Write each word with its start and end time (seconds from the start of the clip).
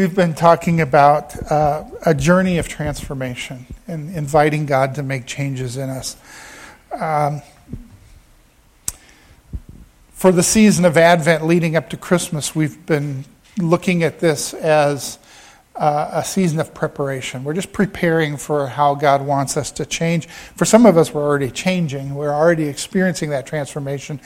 We've 0.00 0.16
been 0.16 0.32
talking 0.32 0.80
about 0.80 1.36
uh, 1.52 1.84
a 2.06 2.14
journey 2.14 2.56
of 2.56 2.66
transformation 2.66 3.66
and 3.86 4.16
inviting 4.16 4.64
God 4.64 4.94
to 4.94 5.02
make 5.02 5.26
changes 5.26 5.76
in 5.76 5.90
us. 5.90 6.16
Um, 6.98 7.42
for 10.12 10.32
the 10.32 10.42
season 10.42 10.86
of 10.86 10.96
Advent 10.96 11.44
leading 11.44 11.76
up 11.76 11.90
to 11.90 11.98
Christmas, 11.98 12.54
we've 12.54 12.86
been 12.86 13.26
looking 13.58 14.02
at 14.02 14.20
this 14.20 14.54
as 14.54 15.18
uh, 15.80 16.10
a 16.12 16.22
season 16.22 16.60
of 16.60 16.74
preparation. 16.74 17.42
We're 17.42 17.54
just 17.54 17.72
preparing 17.72 18.36
for 18.36 18.66
how 18.66 18.94
God 18.94 19.22
wants 19.22 19.56
us 19.56 19.70
to 19.72 19.86
change. 19.86 20.28
For 20.28 20.66
some 20.66 20.84
of 20.84 20.98
us, 20.98 21.14
we're 21.14 21.24
already 21.24 21.50
changing. 21.50 22.14
We're 22.14 22.34
already 22.34 22.64
experiencing 22.64 23.30
that 23.30 23.46
transformation. 23.46 24.20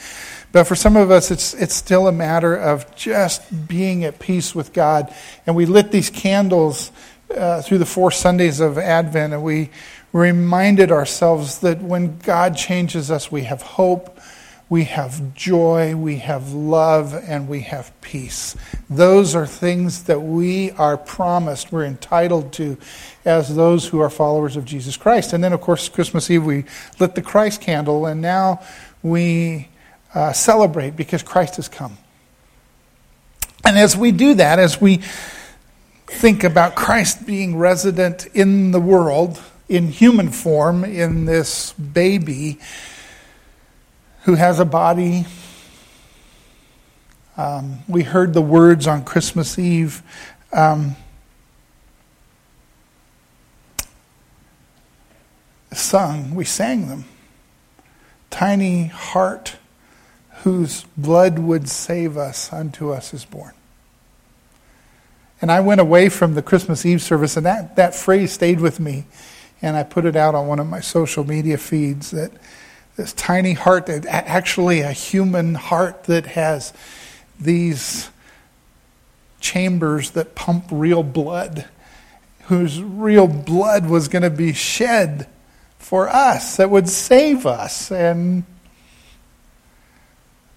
But 0.51 0.65
for 0.65 0.75
some 0.75 0.97
of 0.97 1.11
us, 1.11 1.31
it's, 1.31 1.53
it's 1.53 1.73
still 1.73 2.09
a 2.09 2.11
matter 2.11 2.53
of 2.53 2.93
just 2.97 3.67
being 3.69 4.03
at 4.03 4.19
peace 4.19 4.53
with 4.53 4.73
God. 4.73 5.15
And 5.47 5.55
we 5.55 5.65
lit 5.65 5.91
these 5.91 6.09
candles 6.09 6.91
uh, 7.33 7.61
through 7.61 7.77
the 7.77 7.85
four 7.85 8.11
Sundays 8.11 8.59
of 8.59 8.77
Advent, 8.77 9.33
and 9.33 9.41
we 9.41 9.69
reminded 10.11 10.91
ourselves 10.91 11.59
that 11.59 11.81
when 11.81 12.17
God 12.19 12.57
changes 12.57 13.09
us, 13.09 13.31
we 13.31 13.43
have 13.43 13.61
hope 13.61 14.14
we 14.67 14.85
have 14.85 15.35
joy, 15.35 15.95
we 15.95 16.17
have 16.17 16.51
love, 16.51 17.13
and 17.13 17.47
we 17.47 17.61
have 17.61 17.91
peace. 18.01 18.55
Those 18.89 19.35
are 19.35 19.45
things 19.45 20.03
that 20.05 20.21
we 20.21 20.71
are 20.71 20.97
promised, 20.97 21.71
we're 21.71 21.85
entitled 21.85 22.51
to 22.53 22.77
as 23.25 23.55
those 23.55 23.87
who 23.87 23.99
are 23.99 24.09
followers 24.09 24.55
of 24.55 24.65
Jesus 24.65 24.97
Christ. 24.97 25.33
And 25.33 25.43
then, 25.43 25.53
of 25.53 25.61
course, 25.61 25.87
Christmas 25.87 26.31
Eve, 26.31 26.43
we 26.43 26.65
lit 26.99 27.13
the 27.13 27.21
Christ 27.21 27.61
candle, 27.61 28.07
and 28.07 28.21
now 28.21 28.61
we 29.03 29.67
uh, 30.15 30.33
celebrate 30.33 30.95
because 30.95 31.21
Christ 31.21 31.57
has 31.57 31.67
come. 31.67 31.97
And 33.63 33.77
as 33.77 33.95
we 33.95 34.11
do 34.11 34.35
that, 34.35 34.57
as 34.57 34.81
we 34.81 35.01
think 36.07 36.43
about 36.43 36.75
Christ 36.75 37.25
being 37.25 37.57
resident 37.57 38.27
in 38.33 38.71
the 38.71 38.79
world, 38.79 39.41
in 39.69 39.89
human 39.89 40.29
form, 40.29 40.83
in 40.83 41.25
this 41.25 41.73
baby, 41.73 42.59
who 44.25 44.33
has 44.33 44.59
a 44.59 44.65
body. 44.65 45.23
Um, 47.37 47.79
we 47.87 48.01
heard 48.01 48.33
the 48.33 48.41
words 48.41 48.87
on 48.87 49.03
Christmas 49.03 49.59
Eve. 49.59 50.01
Um, 50.51 50.95
sung, 55.71 56.33
we 56.33 56.43
sang 56.43 56.87
them. 56.87 57.05
Tiny 58.31 58.87
heart 58.87 59.57
whose 60.37 60.85
blood 60.97 61.37
would 61.37 61.69
save 61.69 62.17
us 62.17 62.51
unto 62.51 62.89
us 62.91 63.13
is 63.13 63.25
born. 63.25 63.53
And 65.39 65.51
I 65.51 65.59
went 65.59 65.81
away 65.81 66.09
from 66.09 66.33
the 66.33 66.41
Christmas 66.41 66.83
Eve 66.83 67.01
service, 67.01 67.37
and 67.37 67.45
that, 67.45 67.75
that 67.75 67.93
phrase 67.93 68.31
stayed 68.31 68.59
with 68.59 68.79
me. 68.79 69.05
And 69.61 69.77
I 69.77 69.83
put 69.83 70.05
it 70.05 70.15
out 70.15 70.33
on 70.33 70.47
one 70.47 70.59
of 70.59 70.65
my 70.65 70.79
social 70.79 71.23
media 71.23 71.59
feeds 71.59 72.09
that 72.09 72.31
this 72.95 73.13
tiny 73.13 73.53
heart, 73.53 73.87
that 73.87 74.05
actually 74.05 74.81
a 74.81 74.91
human 74.91 75.55
heart 75.55 76.05
that 76.05 76.27
has 76.27 76.73
these 77.39 78.09
chambers 79.39 80.11
that 80.11 80.35
pump 80.35 80.65
real 80.71 81.03
blood, 81.03 81.65
whose 82.43 82.81
real 82.81 83.27
blood 83.27 83.87
was 83.87 84.07
going 84.07 84.23
to 84.23 84.29
be 84.29 84.53
shed 84.53 85.27
for 85.77 86.09
us, 86.09 86.57
that 86.57 86.69
would 86.69 86.87
save 86.87 87.45
us. 87.45 87.91
And 87.91 88.43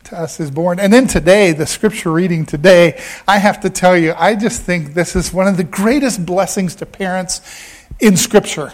to 0.04 0.18
us 0.18 0.40
is 0.40 0.50
born. 0.50 0.80
And 0.80 0.92
then 0.92 1.06
today, 1.06 1.52
the 1.52 1.66
scripture 1.66 2.10
reading 2.10 2.46
today, 2.46 3.00
I 3.26 3.38
have 3.38 3.60
to 3.60 3.70
tell 3.70 3.96
you, 3.96 4.14
I 4.16 4.36
just 4.36 4.62
think 4.62 4.94
this 4.94 5.14
is 5.14 5.32
one 5.32 5.46
of 5.46 5.56
the 5.56 5.64
greatest 5.64 6.24
blessings 6.24 6.74
to 6.76 6.86
parents 6.86 7.42
in 8.00 8.16
scripture 8.16 8.72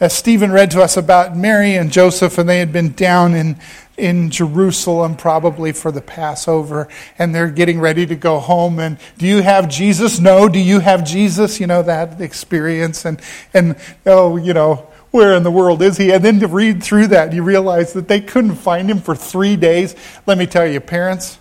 as 0.00 0.14
Stephen 0.14 0.50
read 0.50 0.70
to 0.70 0.82
us 0.82 0.96
about 0.96 1.36
Mary 1.36 1.76
and 1.76 1.92
Joseph, 1.92 2.38
and 2.38 2.48
they 2.48 2.58
had 2.58 2.72
been 2.72 2.92
down 2.92 3.34
in, 3.34 3.58
in 3.98 4.30
Jerusalem 4.30 5.14
probably 5.14 5.72
for 5.72 5.92
the 5.92 6.00
Passover, 6.00 6.88
and 7.18 7.34
they're 7.34 7.50
getting 7.50 7.78
ready 7.78 8.06
to 8.06 8.16
go 8.16 8.38
home. 8.38 8.78
And 8.78 8.98
do 9.18 9.26
you 9.26 9.42
have 9.42 9.68
Jesus? 9.68 10.18
No. 10.18 10.48
Do 10.48 10.58
you 10.58 10.80
have 10.80 11.04
Jesus? 11.04 11.60
You 11.60 11.66
know, 11.66 11.82
that 11.82 12.18
experience. 12.18 13.04
And, 13.04 13.20
and 13.52 13.76
oh, 14.06 14.36
you 14.38 14.54
know, 14.54 14.86
where 15.10 15.34
in 15.34 15.42
the 15.42 15.50
world 15.50 15.82
is 15.82 15.98
he? 15.98 16.12
And 16.12 16.24
then 16.24 16.40
to 16.40 16.46
read 16.46 16.82
through 16.82 17.08
that, 17.08 17.34
you 17.34 17.42
realize 17.42 17.92
that 17.92 18.08
they 18.08 18.22
couldn't 18.22 18.54
find 18.56 18.90
him 18.90 19.00
for 19.00 19.14
three 19.14 19.56
days. 19.56 19.94
Let 20.26 20.38
me 20.38 20.46
tell 20.46 20.66
you, 20.66 20.80
parents, 20.80 21.38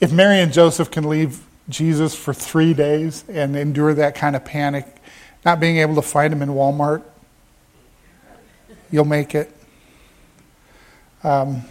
if 0.00 0.10
Mary 0.10 0.40
and 0.40 0.52
Joseph 0.52 0.90
can 0.90 1.08
leave 1.08 1.44
Jesus 1.68 2.14
for 2.14 2.32
three 2.32 2.72
days 2.72 3.24
and 3.28 3.56
endure 3.56 3.92
that 3.94 4.14
kind 4.14 4.36
of 4.36 4.44
panic, 4.44 4.86
not 5.44 5.60
being 5.60 5.78
able 5.78 5.94
to 5.96 6.02
find 6.02 6.32
them 6.32 6.42
in 6.42 6.50
Walmart. 6.50 7.02
You'll 8.90 9.04
make 9.04 9.34
it. 9.34 9.54
Um, 11.22 11.62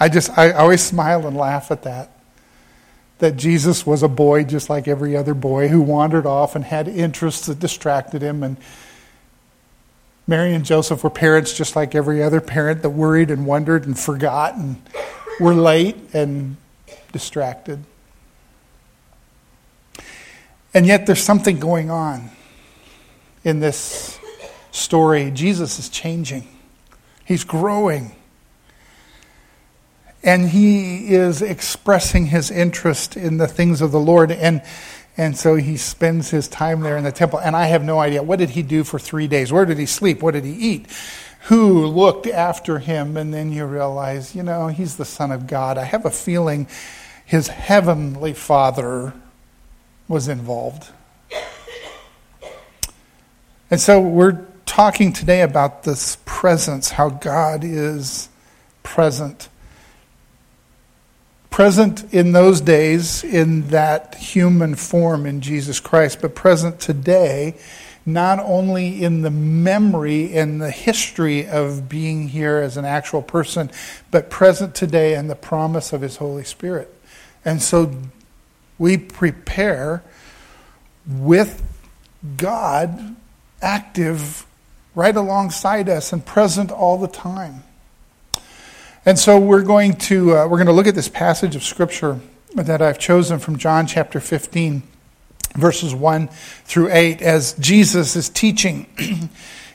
I 0.00 0.08
just, 0.08 0.36
I 0.38 0.52
always 0.52 0.82
smile 0.82 1.26
and 1.26 1.36
laugh 1.36 1.70
at 1.70 1.82
that. 1.82 2.10
That 3.18 3.36
Jesus 3.36 3.84
was 3.84 4.02
a 4.02 4.08
boy 4.08 4.44
just 4.44 4.70
like 4.70 4.86
every 4.86 5.16
other 5.16 5.34
boy 5.34 5.68
who 5.68 5.82
wandered 5.82 6.24
off 6.24 6.54
and 6.54 6.64
had 6.64 6.86
interests 6.86 7.46
that 7.46 7.58
distracted 7.58 8.22
him. 8.22 8.44
And 8.44 8.56
Mary 10.26 10.54
and 10.54 10.64
Joseph 10.64 11.02
were 11.02 11.10
parents 11.10 11.52
just 11.52 11.74
like 11.74 11.94
every 11.96 12.22
other 12.22 12.40
parent 12.40 12.82
that 12.82 12.90
worried 12.90 13.30
and 13.30 13.44
wondered 13.44 13.86
and 13.86 13.98
forgot 13.98 14.54
and 14.54 14.80
were 15.40 15.54
late 15.54 15.96
and 16.12 16.56
distracted. 17.12 17.82
And 20.72 20.86
yet 20.86 21.06
there's 21.06 21.22
something 21.22 21.58
going 21.58 21.90
on 21.90 22.30
in 23.48 23.60
this 23.60 24.18
story. 24.70 25.30
Jesus 25.30 25.78
is 25.78 25.88
changing, 25.88 26.46
he's 27.24 27.44
growing. 27.44 28.14
And 30.22 30.48
he 30.48 31.14
is 31.14 31.42
expressing 31.42 32.26
his 32.26 32.50
interest 32.50 33.16
in 33.16 33.38
the 33.38 33.46
things 33.46 33.80
of 33.80 33.92
the 33.92 34.00
Lord. 34.00 34.32
And, 34.32 34.62
and 35.16 35.36
so 35.36 35.54
he 35.54 35.76
spends 35.76 36.30
his 36.30 36.48
time 36.48 36.80
there 36.80 36.96
in 36.96 37.04
the 37.04 37.12
temple. 37.12 37.38
And 37.38 37.54
I 37.54 37.66
have 37.66 37.84
no 37.84 38.00
idea. 38.00 38.22
What 38.22 38.40
did 38.40 38.50
he 38.50 38.62
do 38.62 38.82
for 38.82 38.98
three 38.98 39.28
days? 39.28 39.52
Where 39.52 39.64
did 39.64 39.78
he 39.78 39.86
sleep? 39.86 40.20
What 40.20 40.34
did 40.34 40.44
he 40.44 40.52
eat? 40.52 40.86
Who 41.42 41.86
looked 41.86 42.26
after 42.26 42.80
him? 42.80 43.16
And 43.16 43.32
then 43.32 43.52
you 43.52 43.64
realize, 43.64 44.34
you 44.34 44.42
know, 44.42 44.66
he's 44.66 44.96
the 44.96 45.04
Son 45.04 45.30
of 45.30 45.46
God. 45.46 45.78
I 45.78 45.84
have 45.84 46.04
a 46.04 46.10
feeling 46.10 46.66
his 47.24 47.46
heavenly 47.46 48.34
Father 48.34 49.14
was 50.08 50.26
involved. 50.26 50.90
And 53.70 53.78
so 53.78 54.00
we're 54.00 54.46
talking 54.64 55.12
today 55.12 55.42
about 55.42 55.82
this 55.82 56.16
presence, 56.24 56.90
how 56.90 57.10
God 57.10 57.64
is 57.64 58.30
present. 58.82 59.50
Present 61.50 62.14
in 62.14 62.32
those 62.32 62.62
days 62.62 63.24
in 63.24 63.68
that 63.68 64.14
human 64.14 64.74
form 64.74 65.26
in 65.26 65.42
Jesus 65.42 65.80
Christ, 65.80 66.22
but 66.22 66.34
present 66.34 66.80
today 66.80 67.56
not 68.06 68.38
only 68.38 69.04
in 69.04 69.20
the 69.20 69.30
memory 69.30 70.34
and 70.34 70.62
the 70.62 70.70
history 70.70 71.46
of 71.46 71.90
being 71.90 72.28
here 72.28 72.56
as 72.56 72.78
an 72.78 72.86
actual 72.86 73.20
person, 73.20 73.70
but 74.10 74.30
present 74.30 74.74
today 74.74 75.14
in 75.14 75.28
the 75.28 75.34
promise 75.34 75.92
of 75.92 76.00
His 76.00 76.16
Holy 76.16 76.44
Spirit. 76.44 76.90
And 77.44 77.60
so 77.60 77.94
we 78.78 78.96
prepare 78.96 80.02
with 81.06 81.62
God 82.38 83.16
active 83.62 84.46
right 84.94 85.14
alongside 85.14 85.88
us 85.88 86.12
and 86.12 86.24
present 86.24 86.70
all 86.70 86.98
the 86.98 87.08
time. 87.08 87.62
And 89.04 89.18
so 89.18 89.38
we're 89.38 89.62
going 89.62 89.94
to 89.94 90.36
uh, 90.36 90.46
we're 90.46 90.58
going 90.58 90.66
to 90.66 90.72
look 90.72 90.86
at 90.86 90.94
this 90.94 91.08
passage 91.08 91.56
of 91.56 91.62
scripture 91.62 92.20
that 92.54 92.82
I've 92.82 92.98
chosen 92.98 93.38
from 93.38 93.56
John 93.56 93.86
chapter 93.86 94.20
15 94.20 94.82
verses 95.54 95.94
1 95.94 96.28
through 96.28 96.90
8 96.92 97.22
as 97.22 97.54
Jesus 97.54 98.16
is 98.16 98.28
teaching. 98.28 98.86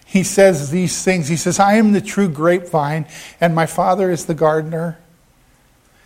He 0.05 0.21
says 0.21 0.69
these 0.69 1.03
things. 1.03 1.27
He 1.27 1.37
says 1.37 1.57
I 1.57 1.73
am 1.77 1.93
the 1.93 1.99
true 1.99 2.29
grapevine 2.29 3.07
and 3.41 3.55
my 3.55 3.65
father 3.65 4.11
is 4.11 4.27
the 4.27 4.35
gardener. 4.35 4.99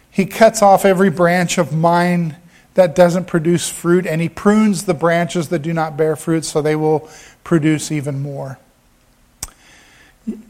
He 0.10 0.26
cuts 0.26 0.62
off 0.62 0.86
every 0.86 1.10
branch 1.10 1.58
of 1.58 1.74
mine 1.74 2.38
that 2.78 2.96
doesn't 2.96 3.26
produce 3.26 3.68
fruit, 3.68 4.06
and 4.06 4.22
he 4.22 4.30
prunes 4.30 4.86
the 4.86 4.94
branches 4.94 5.50
that 5.50 5.64
do 5.64 5.74
not 5.74 5.98
bear 5.98 6.16
fruit 6.16 6.46
so 6.46 6.62
they 6.62 6.76
will 6.76 7.10
produce 7.48 7.94
even 7.94 8.22
more. 8.22 8.60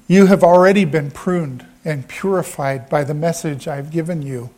You 0.07 0.25
have 0.25 0.43
already 0.43 0.83
been 0.83 1.11
pruned 1.11 1.63
and 1.85 2.07
purified 2.07 2.89
by 2.89 3.03
the 3.03 3.13
message 3.13 3.67
I've 3.67 3.91
given 3.91 4.23
you. 4.23 4.49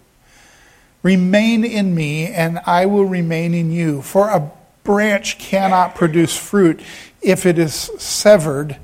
Remain 1.03 1.65
in 1.65 1.93
me, 1.93 2.27
and 2.27 2.59
I 2.65 2.85
will 2.85 3.03
remain 3.03 3.53
in 3.53 3.73
you. 3.73 4.01
For 4.01 4.29
a 4.29 4.49
branch 4.85 5.37
cannot 5.37 5.95
produce 5.95 6.37
fruit 6.37 6.79
if 7.21 7.45
it 7.45 7.59
is 7.59 7.73
severed 7.97 8.77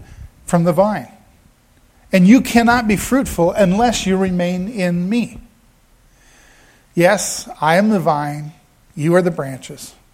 from 0.46 0.66
the 0.66 0.74
vine. 0.74 1.14
And 2.12 2.28
you 2.28 2.42
cannot 2.42 2.90
be 2.90 2.98
fruitful 2.98 3.52
unless 3.52 4.06
you 4.06 4.18
remain 4.18 4.68
in 4.68 5.08
me. 5.08 5.40
Yes, 6.94 7.48
I 7.62 7.78
am 7.78 7.88
the 7.88 8.02
vine 8.02 8.52
You 8.96 9.16
are 9.16 9.22
the 9.22 9.32
branches. 9.32 9.96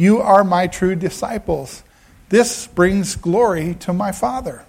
you 0.00 0.18
are 0.22 0.42
my 0.44 0.66
true 0.66 0.94
disciples. 0.94 1.82
This 2.30 2.66
brings 2.66 3.16
glory 3.16 3.74
to 3.80 3.92
my 3.92 4.12
Father. 4.12 4.64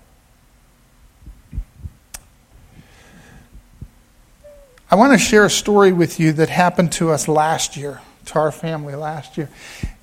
I 4.91 4.95
want 4.95 5.13
to 5.13 5.17
share 5.17 5.45
a 5.45 5.49
story 5.49 5.93
with 5.93 6.19
you 6.19 6.33
that 6.33 6.49
happened 6.49 6.91
to 6.93 7.11
us 7.11 7.29
last 7.29 7.77
year, 7.77 8.01
to 8.25 8.39
our 8.39 8.51
family 8.51 8.93
last 8.93 9.37
year. 9.37 9.49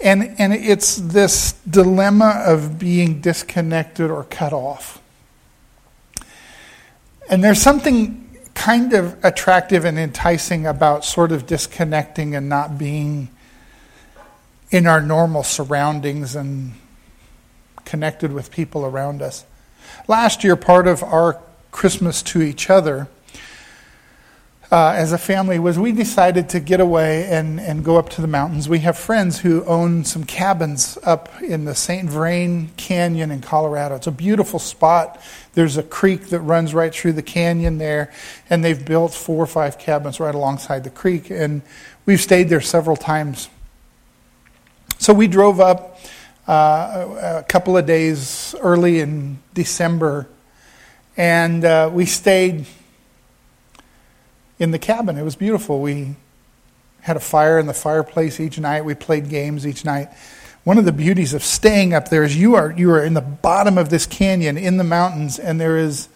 And, 0.00 0.34
and 0.38 0.54
it's 0.54 0.96
this 0.96 1.52
dilemma 1.68 2.42
of 2.46 2.78
being 2.78 3.20
disconnected 3.20 4.10
or 4.10 4.24
cut 4.24 4.54
off. 4.54 4.98
And 7.28 7.44
there's 7.44 7.60
something 7.60 8.34
kind 8.54 8.94
of 8.94 9.22
attractive 9.22 9.84
and 9.84 9.98
enticing 9.98 10.66
about 10.66 11.04
sort 11.04 11.32
of 11.32 11.46
disconnecting 11.46 12.34
and 12.34 12.48
not 12.48 12.78
being 12.78 13.28
in 14.70 14.86
our 14.86 15.00
normal 15.00 15.42
surroundings 15.42 16.34
and 16.34 16.72
connected 17.84 18.32
with 18.32 18.50
people 18.50 18.84
around 18.84 19.22
us. 19.22 19.44
Last 20.06 20.44
year, 20.44 20.56
part 20.56 20.86
of 20.86 21.02
our 21.02 21.40
Christmas 21.70 22.22
to 22.24 22.42
each 22.42 22.68
other 22.68 23.08
uh, 24.70 24.90
as 24.90 25.12
a 25.12 25.18
family 25.18 25.58
was 25.58 25.78
we 25.78 25.92
decided 25.92 26.50
to 26.50 26.60
get 26.60 26.80
away 26.80 27.24
and, 27.26 27.58
and 27.58 27.82
go 27.82 27.96
up 27.96 28.10
to 28.10 28.20
the 28.20 28.26
mountains. 28.26 28.68
We 28.68 28.80
have 28.80 28.98
friends 28.98 29.38
who 29.38 29.64
own 29.64 30.04
some 30.04 30.24
cabins 30.24 30.98
up 31.04 31.30
in 31.40 31.64
the 31.64 31.74
St. 31.74 32.08
Vrain 32.08 32.70
Canyon 32.76 33.30
in 33.30 33.40
Colorado. 33.40 33.96
It's 33.96 34.06
a 34.06 34.12
beautiful 34.12 34.58
spot. 34.58 35.20
There's 35.54 35.78
a 35.78 35.82
creek 35.82 36.28
that 36.28 36.40
runs 36.40 36.74
right 36.74 36.94
through 36.94 37.14
the 37.14 37.22
canyon 37.22 37.78
there, 37.78 38.12
and 38.50 38.62
they've 38.62 38.84
built 38.84 39.14
four 39.14 39.42
or 39.42 39.46
five 39.46 39.78
cabins 39.78 40.20
right 40.20 40.34
alongside 40.34 40.84
the 40.84 40.90
creek. 40.90 41.30
And 41.30 41.62
we've 42.04 42.20
stayed 42.20 42.50
there 42.50 42.60
several 42.60 42.96
times. 42.96 43.48
So 45.00 45.14
we 45.14 45.28
drove 45.28 45.60
up 45.60 46.00
uh, 46.48 47.40
a 47.40 47.44
couple 47.44 47.76
of 47.76 47.86
days 47.86 48.52
early 48.60 48.98
in 48.98 49.38
December, 49.54 50.26
and 51.16 51.64
uh, 51.64 51.88
we 51.92 52.04
stayed 52.04 52.66
in 54.58 54.72
the 54.72 54.78
cabin. 54.78 55.16
It 55.16 55.22
was 55.22 55.36
beautiful. 55.36 55.80
We 55.80 56.16
had 57.02 57.16
a 57.16 57.20
fire 57.20 57.60
in 57.60 57.66
the 57.66 57.74
fireplace 57.74 58.40
each 58.40 58.58
night. 58.58 58.84
We 58.84 58.94
played 58.94 59.28
games 59.28 59.64
each 59.64 59.84
night. 59.84 60.08
One 60.64 60.78
of 60.78 60.84
the 60.84 60.92
beauties 60.92 61.32
of 61.32 61.44
staying 61.44 61.94
up 61.94 62.08
there 62.08 62.24
is 62.24 62.36
you 62.36 62.56
are 62.56 62.72
you 62.72 62.90
are 62.90 63.02
in 63.02 63.14
the 63.14 63.20
bottom 63.20 63.78
of 63.78 63.90
this 63.90 64.04
canyon 64.04 64.58
in 64.58 64.78
the 64.78 64.84
mountains 64.84 65.38
and 65.38 65.60
there 65.60 65.78
is 65.78 66.08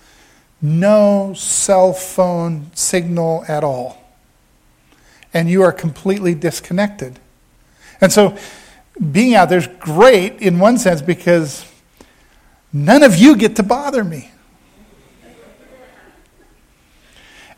no 0.60 1.34
cell 1.34 1.92
phone 1.92 2.70
signal 2.74 3.44
at 3.46 3.62
all. 3.62 4.02
And 5.32 5.48
you 5.48 5.62
are 5.62 5.72
completely 5.72 6.34
disconnected. 6.34 7.20
And 8.00 8.12
so 8.12 8.36
being 9.10 9.34
out 9.34 9.48
there 9.48 9.58
is 9.58 9.68
great 9.78 10.40
in 10.40 10.58
one 10.58 10.78
sense 10.78 11.02
because 11.02 11.64
none 12.72 13.02
of 13.02 13.16
you 13.16 13.36
get 13.36 13.56
to 13.56 13.62
bother 13.62 14.04
me. 14.04 14.30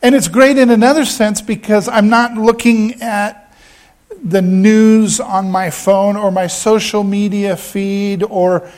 And 0.03 0.15
it's 0.15 0.29
great 0.29 0.59
in 0.59 0.71
another 0.71 1.07
sense 1.07 1.41
because 1.41 1.89
I'm 1.89 2.11
not 2.11 2.35
looking 2.35 3.01
at 3.01 3.45
the 4.23 4.43
news 4.43 5.19
on 5.19 5.51
my 5.51 5.71
phone 5.71 6.17
or 6.17 6.31
my 6.31 6.47
social 6.47 7.03
media 7.03 7.57
feed, 7.57 8.23
or 8.23 8.71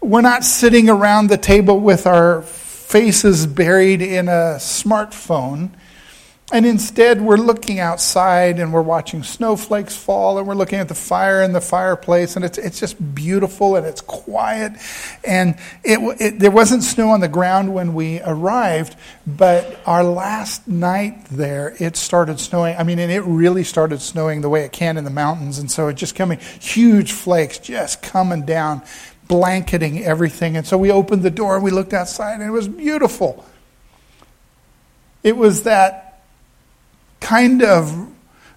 we're 0.00 0.20
not 0.20 0.44
sitting 0.44 0.90
around 0.90 1.28
the 1.28 1.38
table 1.38 1.80
with 1.80 2.06
our 2.06 2.42
faces 2.42 3.46
buried 3.46 4.02
in 4.02 4.28
a 4.28 4.56
smartphone. 4.58 5.70
And 6.52 6.66
instead, 6.66 7.22
we're 7.22 7.38
looking 7.38 7.80
outside 7.80 8.58
and 8.58 8.70
we're 8.70 8.82
watching 8.82 9.22
snowflakes 9.22 9.96
fall 9.96 10.38
and 10.38 10.46
we're 10.46 10.54
looking 10.54 10.78
at 10.78 10.88
the 10.88 10.94
fire 10.94 11.42
in 11.42 11.54
the 11.54 11.60
fireplace 11.60 12.36
and 12.36 12.44
it's, 12.44 12.58
it's 12.58 12.78
just 12.78 13.14
beautiful 13.14 13.76
and 13.76 13.86
it's 13.86 14.02
quiet. 14.02 14.72
And 15.24 15.56
it, 15.82 15.98
it, 16.20 16.38
there 16.38 16.50
wasn't 16.50 16.82
snow 16.82 17.08
on 17.10 17.20
the 17.20 17.28
ground 17.28 17.72
when 17.72 17.94
we 17.94 18.20
arrived, 18.20 18.94
but 19.26 19.80
our 19.86 20.04
last 20.04 20.68
night 20.68 21.24
there, 21.30 21.74
it 21.80 21.96
started 21.96 22.38
snowing. 22.38 22.76
I 22.76 22.82
mean, 22.82 22.98
and 22.98 23.10
it 23.10 23.22
really 23.22 23.64
started 23.64 24.02
snowing 24.02 24.42
the 24.42 24.50
way 24.50 24.64
it 24.64 24.72
can 24.72 24.98
in 24.98 25.04
the 25.04 25.10
mountains. 25.10 25.58
And 25.58 25.70
so 25.70 25.88
it 25.88 25.94
just 25.94 26.14
coming, 26.14 26.40
huge 26.60 27.12
flakes 27.12 27.58
just 27.58 28.02
coming 28.02 28.44
down, 28.44 28.82
blanketing 29.28 30.04
everything. 30.04 30.58
And 30.58 30.66
so 30.66 30.76
we 30.76 30.90
opened 30.90 31.22
the 31.22 31.30
door 31.30 31.54
and 31.54 31.64
we 31.64 31.70
looked 31.70 31.94
outside 31.94 32.34
and 32.34 32.42
it 32.42 32.50
was 32.50 32.68
beautiful. 32.68 33.46
It 35.22 35.38
was 35.38 35.62
that 35.62 36.03
kind 37.24 37.62
of 37.62 38.10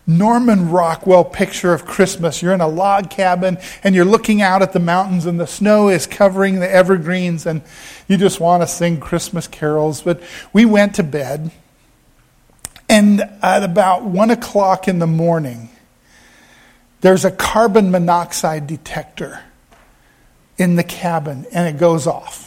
Norman 0.06 0.70
Rockwell 0.70 1.24
picture 1.24 1.74
of 1.74 1.86
Christmas. 1.86 2.42
You're 2.42 2.54
in 2.54 2.60
a 2.60 2.68
log 2.68 3.10
cabin 3.10 3.58
and 3.82 3.96
you're 3.96 4.06
looking 4.06 4.42
out 4.42 4.62
at 4.62 4.74
the 4.74 4.80
mountains 4.80 5.26
and 5.26 5.40
the 5.40 5.48
snow 5.48 5.88
is 5.88 6.06
covering 6.06 6.60
the 6.60 6.70
evergreens 6.70 7.46
and 7.46 7.62
you 8.10 8.18
just 8.18 8.42
want 8.42 8.62
to 8.64 8.68
sing 8.68 9.00
Christmas 9.00 9.48
carols. 9.48 10.02
But 10.02 10.22
we 10.52 10.66
went 10.66 10.96
to 10.96 11.04
bed 11.04 11.52
and 12.90 13.22
at 13.42 13.64
about 13.64 14.04
one 14.04 14.32
o'clock 14.32 14.90
in 14.90 15.00
the 15.00 15.08
morning, 15.08 15.70
there's 17.00 17.24
a 17.24 17.32
carbon 17.32 17.90
monoxide 17.90 18.68
detector 18.68 19.42
in 20.58 20.76
the 20.76 20.84
cabin 20.84 21.46
and 21.54 21.74
it 21.74 21.80
goes 21.80 22.06
off. 22.06 22.47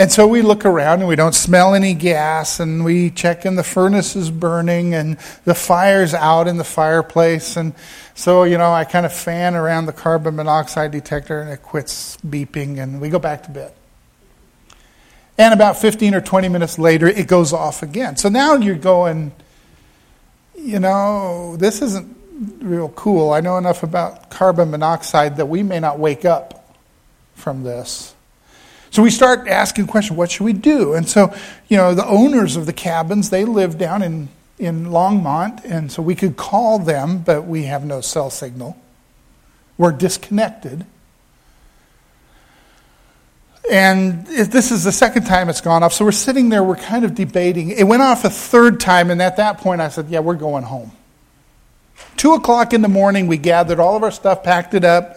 And 0.00 0.10
so 0.10 0.26
we 0.26 0.40
look 0.40 0.64
around 0.64 1.00
and 1.00 1.08
we 1.08 1.14
don't 1.14 1.34
smell 1.34 1.74
any 1.74 1.92
gas, 1.92 2.58
and 2.58 2.86
we 2.86 3.10
check 3.10 3.44
and 3.44 3.58
the 3.58 3.62
furnace 3.62 4.16
is 4.16 4.30
burning, 4.30 4.94
and 4.94 5.18
the 5.44 5.54
fire's 5.54 6.14
out 6.14 6.48
in 6.48 6.56
the 6.56 6.64
fireplace. 6.64 7.54
And 7.58 7.74
so, 8.14 8.44
you 8.44 8.56
know, 8.56 8.72
I 8.72 8.84
kind 8.84 9.04
of 9.04 9.12
fan 9.12 9.54
around 9.54 9.84
the 9.84 9.92
carbon 9.92 10.36
monoxide 10.36 10.90
detector 10.90 11.42
and 11.42 11.50
it 11.50 11.62
quits 11.62 12.16
beeping, 12.26 12.82
and 12.82 12.98
we 12.98 13.10
go 13.10 13.18
back 13.18 13.42
to 13.42 13.50
bed. 13.50 13.74
And 15.36 15.52
about 15.52 15.76
15 15.76 16.14
or 16.14 16.22
20 16.22 16.48
minutes 16.48 16.78
later, 16.78 17.06
it 17.06 17.28
goes 17.28 17.52
off 17.52 17.82
again. 17.82 18.16
So 18.16 18.30
now 18.30 18.54
you're 18.54 18.76
going, 18.76 19.32
you 20.56 20.80
know, 20.80 21.58
this 21.58 21.82
isn't 21.82 22.16
real 22.62 22.88
cool. 22.88 23.34
I 23.34 23.42
know 23.42 23.58
enough 23.58 23.82
about 23.82 24.30
carbon 24.30 24.70
monoxide 24.70 25.36
that 25.36 25.46
we 25.50 25.62
may 25.62 25.78
not 25.78 25.98
wake 25.98 26.24
up 26.24 26.74
from 27.34 27.64
this. 27.64 28.14
So 28.90 29.02
we 29.02 29.10
start 29.10 29.46
asking 29.46 29.86
questions, 29.86 30.16
what 30.18 30.30
should 30.30 30.44
we 30.44 30.52
do? 30.52 30.94
And 30.94 31.08
so, 31.08 31.34
you 31.68 31.76
know, 31.76 31.94
the 31.94 32.06
owners 32.06 32.56
of 32.56 32.66
the 32.66 32.72
cabins, 32.72 33.30
they 33.30 33.44
live 33.44 33.78
down 33.78 34.02
in, 34.02 34.28
in 34.58 34.86
Longmont, 34.86 35.64
and 35.64 35.92
so 35.92 36.02
we 36.02 36.16
could 36.16 36.36
call 36.36 36.80
them, 36.80 37.18
but 37.18 37.46
we 37.46 37.64
have 37.64 37.84
no 37.84 38.00
cell 38.00 38.30
signal. 38.30 38.76
We're 39.78 39.92
disconnected. 39.92 40.84
And 43.70 44.26
this 44.26 44.72
is 44.72 44.82
the 44.82 44.90
second 44.90 45.24
time 45.24 45.48
it's 45.48 45.60
gone 45.60 45.84
off. 45.84 45.92
So 45.92 46.04
we're 46.04 46.10
sitting 46.10 46.48
there, 46.48 46.64
we're 46.64 46.74
kind 46.74 47.04
of 47.04 47.14
debating. 47.14 47.70
It 47.70 47.84
went 47.84 48.02
off 48.02 48.24
a 48.24 48.30
third 48.30 48.80
time, 48.80 49.10
and 49.10 49.22
at 49.22 49.36
that 49.36 49.58
point 49.58 49.80
I 49.80 49.88
said, 49.88 50.08
Yeah, 50.08 50.20
we're 50.20 50.34
going 50.34 50.64
home. 50.64 50.90
Two 52.16 52.34
o'clock 52.34 52.72
in 52.72 52.82
the 52.82 52.88
morning, 52.88 53.28
we 53.28 53.36
gathered 53.36 53.78
all 53.78 53.96
of 53.96 54.02
our 54.02 54.10
stuff, 54.10 54.42
packed 54.42 54.74
it 54.74 54.84
up, 54.84 55.16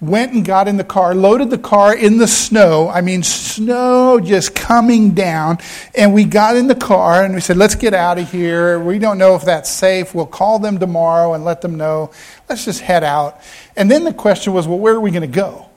went 0.00 0.32
and 0.32 0.44
got 0.44 0.66
in 0.66 0.78
the 0.78 0.84
car, 0.84 1.14
loaded 1.14 1.50
the 1.50 1.58
car 1.58 1.94
in 1.94 2.16
the 2.16 2.26
snow. 2.26 2.88
I 2.88 3.02
mean, 3.02 3.22
snow 3.22 4.18
just 4.18 4.54
coming 4.54 5.12
down. 5.12 5.58
And 5.94 6.14
we 6.14 6.24
got 6.24 6.56
in 6.56 6.68
the 6.68 6.74
car 6.74 7.22
and 7.22 7.34
we 7.34 7.40
said, 7.40 7.58
let's 7.58 7.74
get 7.74 7.92
out 7.92 8.18
of 8.18 8.30
here. 8.30 8.78
We 8.80 8.98
don't 8.98 9.18
know 9.18 9.34
if 9.34 9.44
that's 9.44 9.70
safe. 9.70 10.14
We'll 10.14 10.26
call 10.26 10.58
them 10.58 10.78
tomorrow 10.78 11.34
and 11.34 11.44
let 11.44 11.60
them 11.60 11.76
know. 11.76 12.10
Let's 12.48 12.64
just 12.64 12.80
head 12.80 13.04
out. 13.04 13.40
And 13.76 13.90
then 13.90 14.04
the 14.04 14.14
question 14.14 14.54
was, 14.54 14.66
well, 14.66 14.78
where 14.78 14.94
are 14.94 15.00
we 15.00 15.10
going 15.10 15.22
to 15.22 15.26
go? 15.26 15.68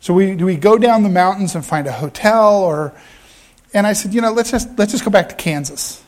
So 0.00 0.14
we, 0.14 0.34
do 0.34 0.46
we 0.46 0.56
go 0.56 0.78
down 0.78 1.02
the 1.02 1.08
mountains 1.08 1.54
and 1.54 1.64
find 1.64 1.86
a 1.86 1.92
hotel 1.92 2.62
or, 2.62 2.94
and 3.74 3.86
I 3.86 3.92
said, 3.92 4.14
you 4.14 4.20
know, 4.20 4.32
let's 4.32 4.50
just, 4.50 4.78
let's 4.78 4.92
just 4.92 5.04
go 5.04 5.10
back 5.10 5.28
to 5.28 5.34
Kansas. 5.34 6.02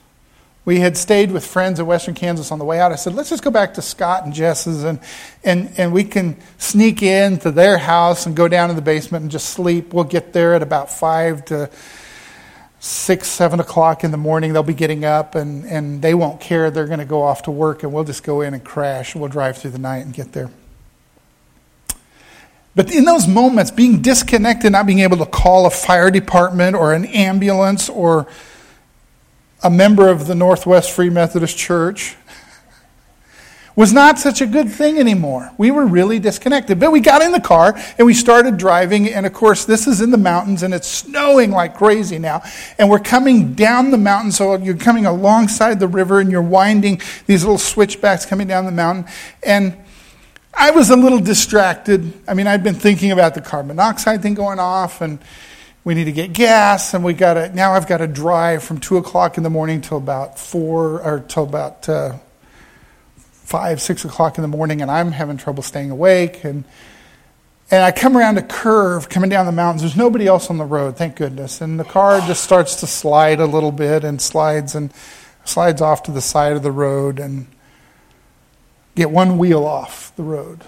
We 0.65 0.81
had 0.81 0.97
stayed 0.97 1.31
with 1.31 1.47
friends 1.47 1.79
in 1.79 1.85
Western 1.85 2.15
Kansas 2.15 2.51
on 2.51 2.59
the 2.59 2.65
way 2.65 2.81
out. 2.81 2.91
I 2.91 2.95
said, 2.95 3.15
let's 3.15 3.29
just 3.29 3.45
go 3.45 3.51
back 3.51 3.75
to 3.75 3.83
Scott 3.83 4.25
and 4.25 4.33
Jess's 4.33 4.83
and, 4.83 4.99
and, 5.43 5.71
and 5.77 5.93
we 5.93 6.05
can 6.05 6.37
sneak 6.57 7.03
in 7.03 7.39
to 7.41 7.51
their 7.51 7.77
house 7.77 8.25
and 8.25 8.35
go 8.35 8.49
down 8.49 8.71
in 8.71 8.77
the 8.77 8.83
basement 8.83 9.23
and 9.23 9.31
just 9.31 9.51
sleep. 9.51 9.93
We'll 9.93 10.05
get 10.05 10.33
there 10.33 10.55
at 10.55 10.63
about 10.63 10.91
5 10.91 11.45
to 11.47 11.71
6, 12.81 13.29
7 13.29 13.61
o'clock 13.61 14.05
in 14.05 14.11
the 14.11 14.17
morning. 14.17 14.55
They'll 14.55 14.63
be 14.63 14.73
getting 14.73 15.05
up 15.05 15.35
and, 15.35 15.67
and 15.67 16.01
they 16.01 16.15
won't 16.15 16.41
care. 16.41 16.71
They're 16.71 16.87
going 16.87 16.99
to 16.99 17.05
go 17.05 17.23
off 17.23 17.43
to 17.43 17.51
work 17.51 17.83
and 17.83 17.93
we'll 17.93 18.05
just 18.05 18.23
go 18.23 18.41
in 18.41 18.55
and 18.55 18.65
crash. 18.65 19.15
We'll 19.15 19.29
drive 19.29 19.59
through 19.59 19.73
the 19.73 19.79
night 19.79 20.07
and 20.07 20.15
get 20.15 20.33
there. 20.33 20.51
But 22.75 22.91
in 22.91 23.05
those 23.05 23.29
moments, 23.29 23.71
being 23.71 24.01
disconnected, 24.01 24.73
not 24.73 24.87
being 24.87 25.01
able 25.01 25.19
to 25.19 25.27
call 25.27 25.67
a 25.67 25.71
fire 25.71 26.11
department 26.11 26.75
or 26.75 26.93
an 26.95 27.05
ambulance 27.05 27.89
or 27.89 28.27
a 29.65 29.71
member 29.71 30.09
of 30.09 30.27
the 30.27 30.35
Northwest 30.35 30.93
Free 30.93 31.11
Methodist 31.11 31.57
Church, 31.57 32.17
was 33.77 33.93
not 33.93 34.21
such 34.21 34.41
a 34.41 34.47
good 34.47 34.71
thing 34.71 34.99
anymore. 34.99 35.51
We 35.59 35.71
were 35.73 35.87
really 35.87 36.21
disconnected. 36.21 36.79
But 36.79 36.93
we 36.93 37.01
got 37.01 37.23
in 37.23 37.33
the 37.33 37.41
car 37.41 37.75
and 37.99 38.07
we 38.07 38.15
started 38.15 38.57
driving. 38.57 39.09
And 39.09 39.27
of 39.27 39.33
course, 39.33 39.65
this 39.65 39.87
is 39.87 40.01
in 40.01 40.11
the 40.11 40.19
mountains 40.19 40.63
and 40.63 40.73
it's 40.73 40.87
snowing 40.87 41.51
like 41.51 41.77
crazy 41.77 42.19
now. 42.19 42.43
And 42.79 42.89
we're 42.89 43.01
coming 43.01 43.55
down 43.55 43.91
the 43.91 43.99
mountain. 43.99 44.31
So 44.31 44.57
you're 44.57 44.77
coming 44.77 45.07
alongside 45.07 45.81
the 45.81 45.89
river 45.89 46.21
and 46.21 46.31
you're 46.31 46.43
winding 46.43 47.01
these 47.27 47.43
little 47.43 47.59
switchbacks 47.59 48.25
coming 48.27 48.47
down 48.47 48.65
the 48.65 48.71
mountain. 48.71 49.13
And 49.43 49.77
I 50.57 50.71
was 50.71 50.91
a 50.91 50.97
little 50.97 51.19
distracted. 51.19 52.13
I 52.29 52.35
mean, 52.35 52.47
I'd 52.47 52.63
been 52.63 52.77
thinking 52.77 53.11
about 53.11 53.35
the 53.35 53.41
carbon 53.41 53.69
monoxide 53.69 54.23
thing 54.23 54.35
going 54.35 54.61
off 54.61 55.01
and 55.01 55.19
we 55.85 55.95
need 55.95 56.05
to 56.05 56.13
get 56.13 56.33
gas 56.33 56.95
and 56.95 57.05
we 57.05 57.13
got 57.13 57.35
to, 57.35 57.55
now 57.55 57.75
I've 57.75 57.87
got 57.87 57.99
to 57.99 58.07
drive 58.07 58.65
from 58.65 58.81
two 58.81 58.97
o'clock 58.97 59.37
in 59.37 59.43
the 59.43 59.51
morning 59.51 59.83
till 59.83 59.99
about 59.99 60.39
four 60.39 61.01
or 61.03 61.21
till 61.21 61.45
about, 61.45 61.89
uh, 61.89 62.17
five, 63.45 63.81
six 63.81 64.05
o'clock 64.05 64.39
in 64.39 64.43
the 64.43 64.49
morning, 64.49 64.81
and 64.81 64.91
I'm 64.91 65.13
having 65.13 65.37
trouble 65.37 65.63
staying 65.63 65.91
awake. 65.91 66.45
And 66.45 66.65
and 67.71 67.83
I 67.83 67.93
come 67.93 68.17
around 68.17 68.37
a 68.37 68.43
curve 68.43 69.09
coming 69.09 69.31
down 69.31 69.47
the 69.47 69.53
mountains. 69.53 69.83
There's 69.83 69.97
nobody 69.97 70.27
else 70.27 70.51
on 70.51 70.59
the 70.59 70.65
road, 70.65 70.97
thank 70.97 71.17
goodness. 71.17 71.61
And 71.61 71.81
the 71.81 71.85
car 71.85 72.21
just 72.21 72.45
starts 72.45 72.77
to 72.81 72.87
slide 72.87 73.41
a 73.41 73.47
little 73.47 73.73
bit 73.73 74.05
and 74.05 74.21
slides 74.21 74.75
and 74.75 74.93
slides 75.45 75.81
off 75.81 76.03
to 76.05 76.11
the 76.11 76.21
side 76.21 76.53
of 76.53 76.63
the 76.63 76.71
road 76.71 77.19
and 77.19 77.47
get 78.95 79.11
one 79.11 79.39
wheel 79.39 79.65
off 79.65 80.15
the 80.17 80.23
road. 80.23 80.63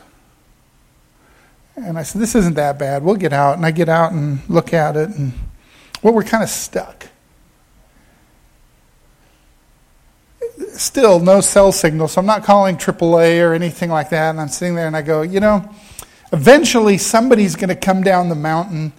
And 1.76 1.99
I 1.99 2.02
said, 2.02 2.21
This 2.21 2.35
isn't 2.35 2.54
that 2.54 2.78
bad. 2.78 3.02
We'll 3.02 3.16
get 3.16 3.33
out. 3.33 3.56
And 3.56 3.66
I 3.66 3.71
get 3.71 3.88
out 3.88 4.12
and 4.12 4.40
look 4.49 4.73
at 4.73 4.97
it, 4.97 5.11
and 5.11 5.33
well, 6.02 6.14
we're 6.14 6.25
kind 6.25 6.42
of 6.42 6.49
stuck. 6.49 7.06
still 10.80 11.21
no 11.21 11.40
cell 11.40 11.73
signal, 11.73 12.09
so 12.09 12.21
I'm 12.21 12.26
not 12.26 12.45
calling 12.45 12.76
AAA 12.76 13.42
or 13.42 13.54
anything 13.54 13.90
like 13.90 14.11
that. 14.11 14.30
And 14.30 14.40
I'm 14.40 14.49
sitting 14.49 14.75
there 14.75 14.87
and 14.87 14.97
I 14.97 15.02
go, 15.02 15.23
you 15.23 15.40
know, 15.40 15.68
eventually 16.33 16.99
somebody's 16.99 17.56
going 17.56 17.68
to 17.68 17.76
come 17.76 18.02
down 18.02 18.28
the 18.28 18.35
mountain 18.35 18.92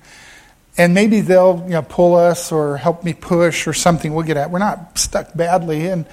and 0.77 0.93
maybe 0.93 1.21
they'll 1.21 1.63
you 1.65 1.71
know, 1.71 1.81
pull 1.81 2.15
us 2.15 2.51
or 2.51 2.77
help 2.77 3.03
me 3.03 3.13
push 3.13 3.67
or 3.67 3.73
something. 3.73 4.13
We'll 4.13 4.25
get 4.25 4.37
out. 4.37 4.51
We're 4.51 4.59
not 4.59 4.97
stuck 4.97 5.35
badly. 5.35 5.87
And, 5.87 6.05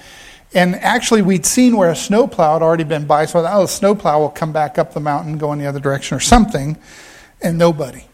and 0.53 0.75
actually, 0.75 1.21
we'd 1.21 1.45
seen 1.45 1.75
where 1.75 1.91
a 1.91 1.95
snowplow 1.95 2.53
had 2.53 2.61
already 2.61 2.83
been 2.83 3.05
by, 3.05 3.25
so 3.25 3.39
I 3.39 3.43
thought, 3.43 3.57
oh, 3.57 3.61
the 3.63 3.67
snowplow 3.67 4.19
will 4.19 4.29
come 4.29 4.53
back 4.53 4.77
up 4.77 4.93
the 4.93 4.99
mountain, 4.99 5.37
go 5.37 5.51
in 5.51 5.59
the 5.59 5.65
other 5.65 5.79
direction 5.79 6.15
or 6.15 6.21
something. 6.21 6.77
And 7.41 7.57
nobody. 7.57 8.05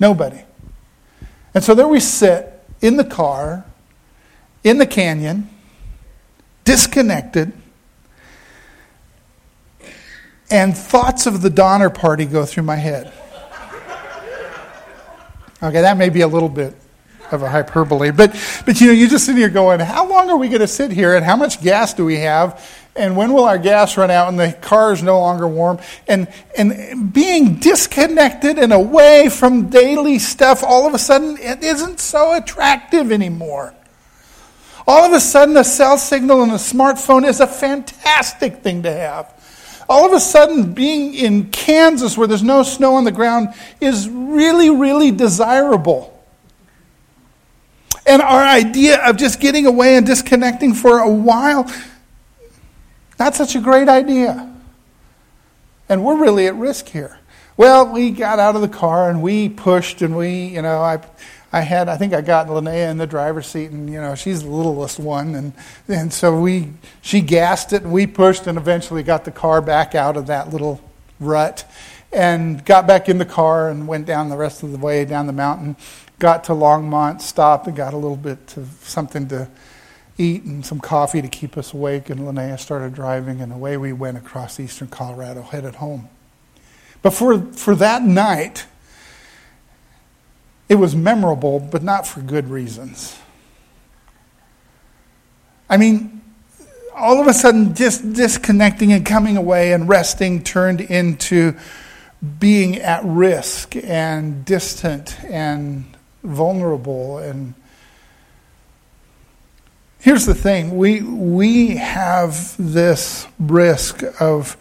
Nobody. 0.00 0.40
And 1.54 1.62
so 1.62 1.74
there 1.74 1.86
we 1.86 2.00
sit 2.00 2.60
in 2.80 2.96
the 2.96 3.04
car, 3.04 3.64
in 4.64 4.78
the 4.78 4.86
canyon, 4.86 5.48
disconnected, 6.64 7.52
and 10.50 10.76
thoughts 10.76 11.26
of 11.26 11.40
the 11.40 11.50
Donner 11.50 11.88
Party 11.88 12.24
go 12.26 12.44
through 12.44 12.64
my 12.64 12.76
head. 12.76 13.12
Okay, 15.62 15.80
that 15.80 15.96
may 15.96 16.08
be 16.08 16.22
a 16.22 16.28
little 16.28 16.48
bit 16.48 16.74
of 17.32 17.42
a 17.42 17.48
hyperbole, 17.48 18.10
but, 18.10 18.30
but 18.66 18.80
you 18.80 18.88
know, 18.88 18.92
you 18.92 19.08
just 19.08 19.26
sit 19.26 19.36
here 19.36 19.48
going, 19.48 19.80
how 19.80 20.08
long 20.08 20.30
are 20.30 20.36
we 20.36 20.48
going 20.48 20.60
to 20.60 20.66
sit 20.66 20.90
here 20.90 21.14
and 21.16 21.24
how 21.24 21.36
much 21.36 21.62
gas 21.62 21.94
do 21.94 22.04
we 22.04 22.16
have? 22.18 22.62
And 22.94 23.16
when 23.16 23.32
will 23.32 23.44
our 23.44 23.58
gas 23.58 23.96
run 23.96 24.10
out 24.10 24.28
and 24.28 24.38
the 24.38 24.52
car 24.52 24.92
is 24.92 25.02
no 25.02 25.18
longer 25.20 25.48
warm? 25.48 25.78
And, 26.06 26.28
and 26.58 27.12
being 27.12 27.56
disconnected 27.56 28.58
and 28.58 28.72
away 28.72 29.30
from 29.30 29.70
daily 29.70 30.18
stuff, 30.18 30.62
all 30.62 30.86
of 30.86 30.92
a 30.92 30.98
sudden, 30.98 31.38
it 31.38 31.62
isn't 31.62 32.00
so 32.00 32.36
attractive 32.36 33.10
anymore. 33.10 33.74
All 34.86 35.04
of 35.04 35.12
a 35.12 35.20
sudden, 35.20 35.56
a 35.56 35.64
cell 35.64 35.96
signal 35.96 36.42
and 36.42 36.52
a 36.52 36.56
smartphone 36.56 37.26
is 37.26 37.40
a 37.40 37.46
fantastic 37.46 38.58
thing 38.58 38.82
to 38.82 38.92
have. 38.92 39.32
All 39.88 40.04
of 40.06 40.12
a 40.12 40.20
sudden, 40.20 40.74
being 40.74 41.14
in 41.14 41.50
Kansas 41.50 42.18
where 42.18 42.26
there's 42.26 42.42
no 42.42 42.62
snow 42.62 42.94
on 42.94 43.04
the 43.04 43.12
ground 43.12 43.54
is 43.80 44.08
really, 44.08 44.70
really 44.70 45.10
desirable. 45.10 46.11
And 48.06 48.20
our 48.20 48.42
idea 48.42 49.00
of 49.06 49.16
just 49.16 49.40
getting 49.40 49.66
away 49.66 49.96
and 49.96 50.04
disconnecting 50.04 50.74
for 50.74 50.98
a 50.98 51.10
while, 51.10 51.70
not 53.18 53.34
such 53.34 53.54
a 53.54 53.60
great 53.60 53.88
idea. 53.88 54.52
And 55.88 56.04
we're 56.04 56.16
really 56.16 56.46
at 56.46 56.54
risk 56.56 56.88
here. 56.88 57.18
Well, 57.56 57.86
we 57.92 58.10
got 58.10 58.38
out 58.38 58.56
of 58.56 58.62
the 58.62 58.68
car 58.68 59.10
and 59.10 59.22
we 59.22 59.48
pushed 59.48 60.02
and 60.02 60.16
we, 60.16 60.46
you 60.46 60.62
know, 60.62 60.80
I 60.80 61.00
I 61.54 61.60
had, 61.60 61.90
I 61.90 61.98
think 61.98 62.14
I 62.14 62.22
got 62.22 62.46
Linnea 62.46 62.90
in 62.90 62.96
the 62.96 63.06
driver's 63.06 63.46
seat, 63.46 63.72
and 63.72 63.90
you 63.90 64.00
know 64.00 64.14
she's 64.14 64.42
the 64.42 64.48
littlest 64.48 64.98
one, 64.98 65.34
and 65.34 65.52
and 65.86 66.10
so 66.10 66.40
we, 66.40 66.72
she 67.02 67.20
gassed 67.20 67.74
it, 67.74 67.82
and 67.82 67.92
we 67.92 68.06
pushed, 68.06 68.46
and 68.46 68.56
eventually 68.56 69.02
got 69.02 69.26
the 69.26 69.30
car 69.30 69.60
back 69.60 69.94
out 69.94 70.16
of 70.16 70.28
that 70.28 70.50
little 70.50 70.80
rut, 71.20 71.70
and 72.12 72.64
got 72.64 72.86
back 72.86 73.08
in 73.08 73.18
the 73.18 73.24
car 73.24 73.70
and 73.70 73.88
went 73.88 74.06
down 74.06 74.28
the 74.28 74.36
rest 74.36 74.62
of 74.62 74.72
the 74.72 74.78
way 74.78 75.04
down 75.04 75.26
the 75.26 75.32
mountain, 75.32 75.76
got 76.18 76.44
to 76.44 76.52
Longmont, 76.52 77.20
stopped, 77.20 77.66
and 77.66 77.76
got 77.76 77.94
a 77.94 77.96
little 77.96 78.16
bit 78.16 78.56
of 78.56 78.68
something 78.82 79.28
to 79.28 79.48
eat 80.18 80.44
and 80.44 80.64
some 80.64 80.78
coffee 80.78 81.22
to 81.22 81.28
keep 81.28 81.56
us 81.56 81.72
awake, 81.72 82.10
and 82.10 82.20
Linnea 82.20 82.58
started 82.58 82.94
driving, 82.94 83.40
and 83.40 83.52
away 83.52 83.76
we 83.76 83.92
went 83.92 84.18
across 84.18 84.60
eastern 84.60 84.88
Colorado, 84.88 85.42
headed 85.42 85.76
home. 85.76 86.08
But 87.00 87.14
for 87.14 87.40
for 87.52 87.74
that 87.76 88.02
night 88.02 88.66
it 90.72 90.76
was 90.76 90.96
memorable, 90.96 91.60
but 91.60 91.82
not 91.82 92.06
for 92.06 92.20
good 92.20 92.48
reasons. 92.48 93.18
I 95.68 95.76
mean, 95.76 96.22
all 96.94 97.20
of 97.20 97.26
a 97.26 97.34
sudden, 97.34 97.74
just 97.74 98.14
disconnecting 98.14 98.90
and 98.90 99.04
coming 99.04 99.36
away 99.36 99.74
and 99.74 99.86
resting 99.86 100.42
turned 100.42 100.80
into 100.80 101.54
being 102.38 102.76
at 102.76 103.04
risk 103.04 103.74
and 103.76 104.44
distant 104.44 105.22
and 105.24 105.84
vulnerable. 106.22 107.18
And 107.18 107.54
here's 109.98 110.26
the 110.26 110.34
thing. 110.34 110.76
We 110.76 111.00
we 111.02 111.76
have 111.76 112.54
this 112.58 113.26
risk 113.38 114.02
of 114.20 114.56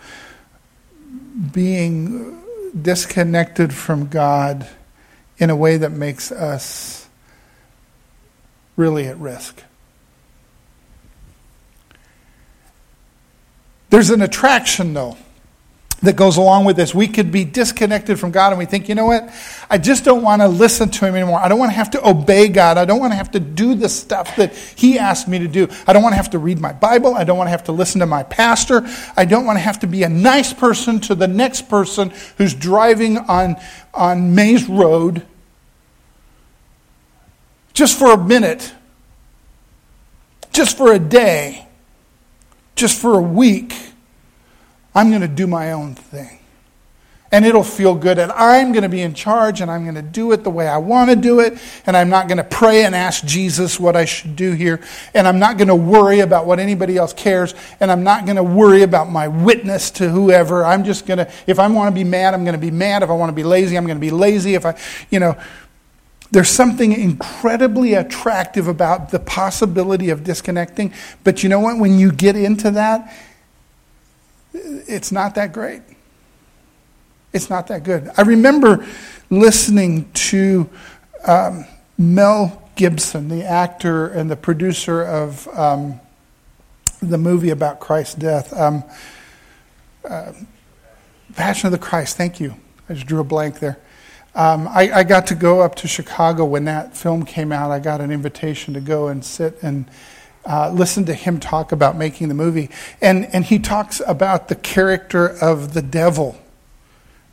being 1.54 2.42
disconnected 2.80 3.74
from 3.74 4.08
God 4.08 4.68
in 5.38 5.50
a 5.50 5.56
way 5.56 5.78
that 5.78 5.92
makes 5.92 6.32
us 6.32 7.08
really 8.76 9.08
at 9.08 9.18
risk. 9.18 9.64
There's 13.90 14.10
an 14.10 14.22
attraction, 14.22 14.94
though, 14.94 15.18
that 16.04 16.16
goes 16.16 16.38
along 16.38 16.66
with 16.66 16.76
this. 16.76 16.96
We 16.96 17.08
could 17.08 17.32
be 17.32 17.44
disconnected 17.46 18.20
from 18.20 18.32
God 18.32 18.50
and 18.50 18.58
we 18.58 18.66
think, 18.66 18.90
you 18.90 18.96
know 18.96 19.06
what? 19.06 19.32
I 19.70 19.78
just 19.78 20.04
don't 20.04 20.24
want 20.24 20.42
to 20.42 20.48
listen 20.48 20.90
to 20.90 21.06
Him 21.06 21.16
anymore. 21.16 21.40
I 21.40 21.48
don't 21.48 21.60
want 21.60 21.72
to 21.72 21.76
have 21.76 21.92
to 21.92 22.08
obey 22.08 22.48
God. 22.48 22.78
I 22.78 22.86
don't 22.86 23.00
want 23.00 23.12
to 23.14 23.18
have 23.18 23.32
to 23.32 23.40
do 23.40 23.76
the 23.76 23.88
stuff 23.88 24.36
that 24.38 24.56
He 24.56 24.98
asked 24.98 25.28
me 25.28 25.40
to 25.40 25.48
do. 25.48 25.68
I 25.86 25.94
don't 25.94 26.02
want 26.02 26.14
to 26.14 26.18
have 26.18 26.32
to 26.32 26.40
read 26.40 26.60
my 26.60 26.74
Bible. 26.74 27.14
I 27.14 27.24
don't 27.24 27.38
want 27.38 27.48
to 27.48 27.52
have 27.52 27.66
to 27.66 27.72
listen 27.72 28.00
to 28.00 28.08
my 28.08 28.24
pastor. 28.24 28.88
I 29.16 29.26
don't 29.26 29.46
want 29.46 29.58
to 29.58 29.62
have 29.62 29.80
to 29.82 29.88
be 29.88 30.04
a 30.04 30.10
nice 30.10 30.54
person 30.54 31.00
to 31.02 31.16
the 31.16 31.28
next 31.28 31.70
person 31.70 32.12
who's 32.38 32.54
driving 32.54 33.18
on, 33.18 33.56
on 33.94 34.34
Maize 34.34 34.68
Road 34.68 35.26
just 37.74 37.98
for 37.98 38.12
a 38.14 38.18
minute, 38.18 38.74
just 40.52 40.78
for 40.78 40.94
a 40.94 41.00
day, 41.00 41.68
just 42.76 43.00
for 43.00 43.18
a 43.18 43.22
week, 43.22 43.91
I'm 44.94 45.10
going 45.10 45.22
to 45.22 45.28
do 45.28 45.48
my 45.48 45.72
own 45.72 45.96
thing. 45.96 46.40
And 47.34 47.46
it'll 47.46 47.64
feel 47.64 47.96
good, 47.96 48.20
and 48.20 48.30
I'm 48.34 48.74
going 48.74 48.84
to 48.84 48.90
be 48.90 49.02
in 49.02 49.14
charge, 49.14 49.62
and 49.62 49.72
I'm 49.72 49.84
going 49.84 49.96
to 49.96 50.02
do 50.02 50.34
it 50.34 50.44
the 50.44 50.50
way 50.50 50.68
I 50.68 50.76
want 50.80 51.12
to 51.12 51.16
do 51.16 51.40
it, 51.40 51.58
and 51.86 51.96
I'm 51.96 52.10
not 52.10 52.28
going 52.28 52.40
to 52.40 52.44
pray 52.44 52.84
and 52.84 52.94
ask 52.94 53.24
Jesus 53.24 53.80
what 53.80 53.96
I 53.96 54.04
should 54.04 54.36
do 54.36 54.52
here, 54.52 54.82
and 55.14 55.26
I'm 55.26 55.40
not 55.40 55.58
going 55.58 55.70
to 55.70 55.76
worry 55.76 56.20
about 56.20 56.46
what 56.46 56.60
anybody 56.60 56.98
else 56.98 57.14
cares, 57.14 57.56
and 57.80 57.90
I'm 57.90 58.04
not 58.04 58.26
going 58.26 58.36
to 58.36 58.44
worry 58.44 58.82
about 58.82 59.10
my 59.10 59.30
witness 59.30 59.92
to 59.92 60.10
whoever. 60.10 60.66
I'm 60.66 60.84
just 60.84 61.06
going 61.06 61.20
to, 61.20 61.32
if 61.48 61.58
I 61.58 61.70
want 61.70 61.88
to 61.88 61.96
be 61.98 62.04
mad, 62.04 62.34
I'm 62.34 62.44
going 62.44 62.52
to 62.52 62.60
be 62.60 62.70
mad. 62.70 63.02
If 63.02 63.10
I 63.10 63.14
want 63.14 63.30
to 63.30 63.36
be 63.36 63.44
lazy, 63.44 63.78
I'm 63.78 63.86
going 63.86 63.96
to 63.96 64.02
be 64.02 64.12
lazy. 64.12 64.56
If 64.56 64.66
I, 64.66 64.78
you 65.10 65.22
know, 65.22 65.38
there's 66.32 66.50
something 66.50 66.92
incredibly 66.92 67.94
attractive 67.94 68.68
about 68.68 69.10
the 69.10 69.20
possibility 69.20 70.10
of 70.10 70.26
disconnecting. 70.26 70.94
But 71.24 71.44
you 71.44 71.50
know 71.50 71.62
what? 71.62 71.78
When 71.78 71.98
you 71.98 72.12
get 72.12 72.36
into 72.36 72.72
that, 72.72 73.14
it's 74.54 75.12
not 75.12 75.36
that 75.36 75.54
great. 75.54 75.82
It's 77.34 77.50
not 77.50 77.68
that 77.68 77.84
good. 77.84 78.10
I 78.18 78.24
remember 78.24 78.86
listening 79.30 80.12
to 80.12 80.70
um, 81.26 81.66
Mel 81.98 82.70
Gibson, 82.76 83.30
the 83.30 83.44
actor 83.44 84.08
and 84.08 84.30
the 84.30 84.36
producer 84.36 85.04
of 85.04 85.48
um, 85.58 86.00
the 87.02 87.18
movie 87.18 87.50
about 87.50 87.80
Christ's 87.80 88.16
death. 88.16 88.54
Um, 88.58 88.84
uh, 90.08 90.34
Passion 91.36 91.68
of 91.68 91.72
the 91.72 91.78
Christ, 91.78 92.18
thank 92.18 92.40
you. 92.40 92.56
I 92.90 92.94
just 92.94 93.08
drew 93.08 93.22
a 93.22 93.24
blank 93.24 93.60
there. 93.60 93.80
Um, 94.36 94.68
I, 94.68 94.92
I, 94.92 95.04
got 95.04 95.28
to 95.28 95.36
go 95.36 95.62
up 95.62 95.76
to 95.76 95.88
Chicago 95.88 96.46
when 96.46 96.66
that 96.66 96.96
film 96.96 97.26
came 97.26 97.52
out. 97.52 97.70
I 97.70 97.80
got 97.80 98.00
an 98.00 98.12
invitation 98.12 98.74
to 98.74 98.82
go 98.82 99.08
and 99.08 99.24
sit 99.24 99.62
and 99.62 99.86
uh, 100.46 100.72
listen 100.72 101.06
to 101.06 101.14
him 101.14 101.40
talk 101.40 101.72
about 101.72 101.98
making 101.98 102.28
the 102.28 102.34
movie. 102.34 102.70
And, 103.02 103.26
and 103.34 103.46
he 103.46 103.60
talks 103.60 104.02
about 104.06 104.48
the 104.48 104.56
character 104.56 105.28
of 105.28 105.74
the 105.74 105.82
devil 105.82 106.40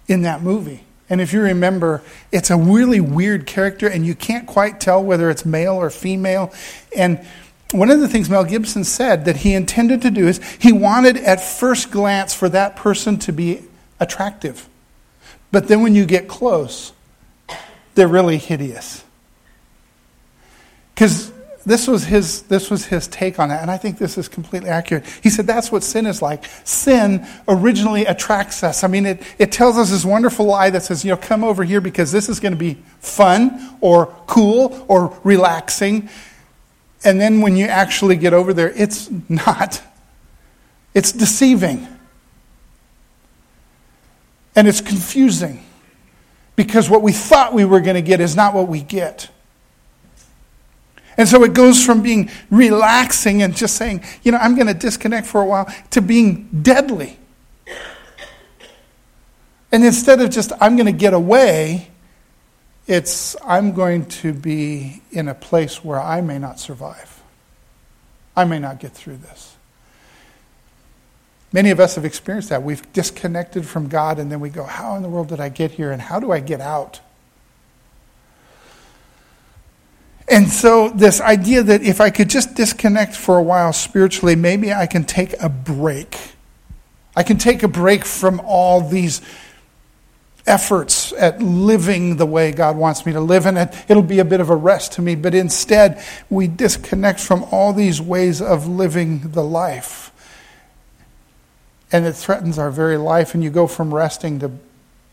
in 0.07 0.23
that 0.23 0.43
movie. 0.43 0.85
And 1.11 1.21
if 1.21 1.33
you 1.33 1.41
remember, 1.41 2.03
it's 2.33 2.51
a 2.51 2.57
really 2.57 3.01
weird 3.01 3.47
character, 3.47 3.89
and 3.89 4.07
you 4.07 4.15
can't 4.15 4.47
quite 4.47 4.79
tell 4.79 5.03
whether 5.03 5.31
it's 5.31 5.45
male 5.45 5.75
or 5.75 5.89
female. 5.89 6.53
And 6.95 7.25
one 7.73 7.91
of 7.91 8.01
the 8.01 8.09
things 8.09 8.29
Mel 8.29 8.45
Gibson 8.45 8.85
said 8.85 9.25
that 9.25 9.39
he 9.39 9.55
intended 9.55 10.03
to 10.03 10.11
do 10.11 10.27
is 10.27 10.41
he 10.59 10.73
wanted 10.73 11.17
at 11.17 11.41
first 11.41 11.91
glance 11.91 12.35
for 12.35 12.49
that 12.51 12.77
person 12.77 13.19
to 13.21 13.33
be 13.33 13.63
attractive. 14.01 14.69
But 15.51 15.69
then 15.69 15.83
when 15.83 15.95
you 15.95 16.05
get 16.05 16.29
close, 16.29 16.93
they're 17.95 18.09
really 18.09 18.39
hideous. 18.39 19.03
Because 20.95 21.33
this 21.69 21.87
was 21.87 22.05
his 22.05 22.43
this 22.43 22.71
was 22.71 22.87
his 22.87 23.07
take 23.09 23.39
on 23.39 23.51
it 23.51 23.57
and 23.57 23.71
i 23.71 23.77
think 23.77 23.99
this 23.99 24.17
is 24.17 24.29
completely 24.29 24.71
accurate. 24.71 25.05
He 25.23 25.31
said 25.31 25.47
that's 25.47 25.71
what 25.71 25.83
sin 25.83 26.07
is 26.07 26.23
like. 26.23 26.45
Sin 26.65 27.27
originally 27.47 28.07
attracts 28.07 28.63
us. 28.63 28.85
I 28.85 28.89
mean 28.89 29.07
it, 29.07 29.23
it 29.39 29.53
tells 29.53 29.77
us 29.77 29.91
this 29.91 30.05
wonderful 30.05 30.47
lie 30.47 30.71
that 30.71 30.83
says 30.83 31.05
you 31.05 31.11
know 31.11 31.17
come 31.17 31.45
over 31.45 31.65
here 31.65 31.81
because 31.81 32.11
this 32.13 32.29
is 32.29 32.41
going 32.41 32.53
to 32.53 32.59
be 32.59 32.75
fun 33.01 33.77
or 33.81 34.07
cool 34.27 34.85
or 34.89 35.19
relaxing. 35.25 36.09
And 37.05 37.21
then 37.21 37.41
when 37.41 37.57
you 37.57 37.67
actually 37.67 38.17
get 38.17 38.33
over 38.33 38.53
there 38.53 38.71
it's 38.71 39.11
not. 39.29 39.83
It's 40.95 41.13
deceiving. 41.13 41.87
And 44.57 44.67
it's 44.67 44.81
confusing 44.81 45.65
because 46.57 46.91
what 46.91 47.03
we 47.03 47.13
thought 47.13 47.55
we 47.55 47.65
were 47.65 47.81
going 47.81 47.95
to 47.95 48.03
get 48.03 48.21
is 48.21 48.35
not 48.35 48.55
what 48.55 48.69
we 48.69 48.81
get 48.83 49.31
and 51.19 51.29
so 51.29 51.43
it 51.43 51.53
goes 51.53 51.85
from 51.85 52.01
being 52.01 52.31
relaxing 52.49 53.43
and 53.43 53.55
just 53.55 53.75
saying, 53.75 54.05
you 54.23 54.31
know, 54.31 54.39
I'm 54.39 54.55
going 54.55 54.69
to 54.69 54.75
disconnect 54.75 55.27
for 55.27 55.43
a 55.43 55.45
while, 55.45 55.67
to 55.91 56.01
being 56.01 56.49
deadly. 56.63 57.19
And 59.73 59.85
instead 59.85 60.21
of 60.21 60.31
just, 60.31 60.53
I'm 60.61 60.77
going 60.77 60.87
to 60.87 60.93
get 60.93 61.13
away, 61.13 61.89
it's, 62.87 63.35
I'm 63.45 63.73
going 63.73 64.07
to 64.07 64.33
be 64.33 65.03
in 65.11 65.27
a 65.27 65.35
place 65.35 65.85
where 65.85 66.01
I 66.01 66.21
may 66.21 66.39
not 66.39 66.61
survive. 66.61 67.21
I 68.37 68.45
may 68.45 68.61
not 68.61 68.79
get 68.79 68.93
through 68.93 69.17
this. 69.17 69.57
Many 71.53 71.71
of 71.71 71.81
us 71.81 71.97
have 71.97 72.05
experienced 72.05 72.51
that. 72.51 72.63
We've 72.63 72.93
disconnected 72.93 73.67
from 73.67 73.89
God, 73.89 74.21
and 74.21 74.31
then 74.31 74.39
we 74.39 74.51
go, 74.51 74.63
How 74.63 74.95
in 74.95 75.03
the 75.03 75.09
world 75.09 75.29
did 75.29 75.41
I 75.41 75.49
get 75.49 75.73
here, 75.73 75.91
and 75.91 76.01
how 76.01 76.21
do 76.21 76.31
I 76.31 76.39
get 76.41 76.61
out? 76.61 77.01
And 80.31 80.49
so, 80.49 80.91
this 80.91 81.21
idea 81.23 81.63
that 81.63 81.83
if 81.83 82.01
I 82.01 82.11
could 82.11 82.29
just 82.29 82.55
disconnect 82.55 83.15
for 83.15 83.39
a 83.39 83.43
while 83.43 83.73
spiritually, 83.73 84.37
maybe 84.37 84.73
I 84.73 84.87
can 84.87 85.05
take 85.05 85.35
a 85.41 85.49
break. 85.49 86.19
I 87.17 87.23
can 87.23 87.39
take 87.39 87.63
a 87.63 87.69
break 87.69 88.05
from 88.05 88.41
all 88.45 88.87
these 88.87 89.23
efforts 90.47 91.13
at 91.13 91.41
living 91.41 92.17
the 92.17 92.27
way 92.27 92.53
God 92.53 92.77
wants 92.77 93.07
me 93.07 93.13
to 93.13 93.21
live, 93.21 93.47
and 93.47 93.57
it, 93.57 93.85
it'll 93.89 94.03
be 94.03 94.19
a 94.19 94.25
bit 94.25 94.41
of 94.41 94.51
a 94.51 94.57
rest 94.57 94.93
to 94.93 95.03
me. 95.03 95.15
But 95.15 95.35
instead, 95.35 96.03
we 96.29 96.47
disconnect 96.47 97.21
from 97.21 97.45
all 97.45 97.73
these 97.73 98.01
ways 98.01 98.43
of 98.43 98.67
living 98.67 99.33
the 99.33 99.45
life. 99.45 100.13
And 101.91 102.05
it 102.05 102.13
threatens 102.13 102.59
our 102.59 102.71
very 102.71 102.99
life, 102.99 103.35
and 103.35 103.43
you 103.43 103.49
go 103.49 103.67
from 103.67 103.95
resting 103.95 104.41
to 104.41 104.51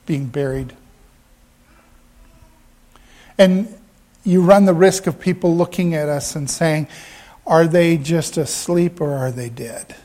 being 0.05 0.27
buried. 0.27 0.73
And 3.37 3.73
you 4.25 4.41
run 4.41 4.65
the 4.65 4.73
risk 4.73 5.07
of 5.07 5.19
people 5.19 5.55
looking 5.55 5.93
at 5.93 6.09
us 6.09 6.35
and 6.35 6.49
saying, 6.49 6.87
Are 7.45 7.67
they 7.67 7.97
just 7.97 8.37
asleep 8.37 8.99
or 8.99 9.13
are 9.13 9.31
they 9.31 9.49
dead? 9.49 9.95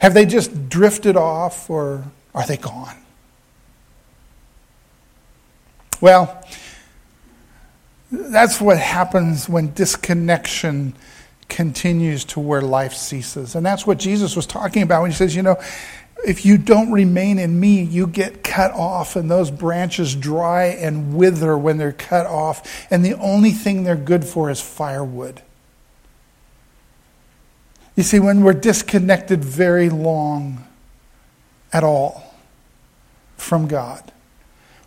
Have 0.00 0.14
they 0.14 0.26
just 0.26 0.68
drifted 0.68 1.16
off 1.16 1.70
or 1.70 2.04
are 2.34 2.44
they 2.44 2.56
gone? 2.56 2.96
Well, 6.00 6.44
that's 8.10 8.60
what 8.60 8.78
happens 8.78 9.48
when 9.48 9.72
disconnection 9.72 10.94
continues 11.48 12.24
to 12.24 12.40
where 12.40 12.60
life 12.60 12.94
ceases. 12.94 13.54
And 13.54 13.64
that's 13.64 13.86
what 13.86 13.98
Jesus 13.98 14.34
was 14.34 14.46
talking 14.46 14.82
about 14.82 15.02
when 15.02 15.12
he 15.12 15.16
says, 15.16 15.36
you 15.36 15.42
know, 15.42 15.60
if 16.24 16.44
you 16.44 16.56
don't 16.58 16.92
remain 16.92 17.38
in 17.38 17.58
me, 17.58 17.82
you 17.82 18.06
get 18.06 18.44
cut 18.44 18.72
off, 18.72 19.16
and 19.16 19.30
those 19.30 19.50
branches 19.50 20.14
dry 20.14 20.66
and 20.66 21.14
wither 21.14 21.56
when 21.58 21.78
they're 21.78 21.92
cut 21.92 22.26
off, 22.26 22.86
and 22.90 23.04
the 23.04 23.14
only 23.14 23.50
thing 23.50 23.84
they're 23.84 23.96
good 23.96 24.24
for 24.24 24.50
is 24.50 24.60
firewood. 24.60 25.42
You 27.96 28.02
see, 28.02 28.18
when 28.18 28.42
we're 28.42 28.54
disconnected 28.54 29.44
very 29.44 29.90
long 29.90 30.64
at 31.72 31.84
all 31.84 32.34
from 33.36 33.66
God, 33.66 34.12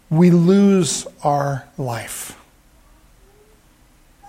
we 0.10 0.32
lose 0.32 1.06
our 1.24 1.68
life. 1.78 2.40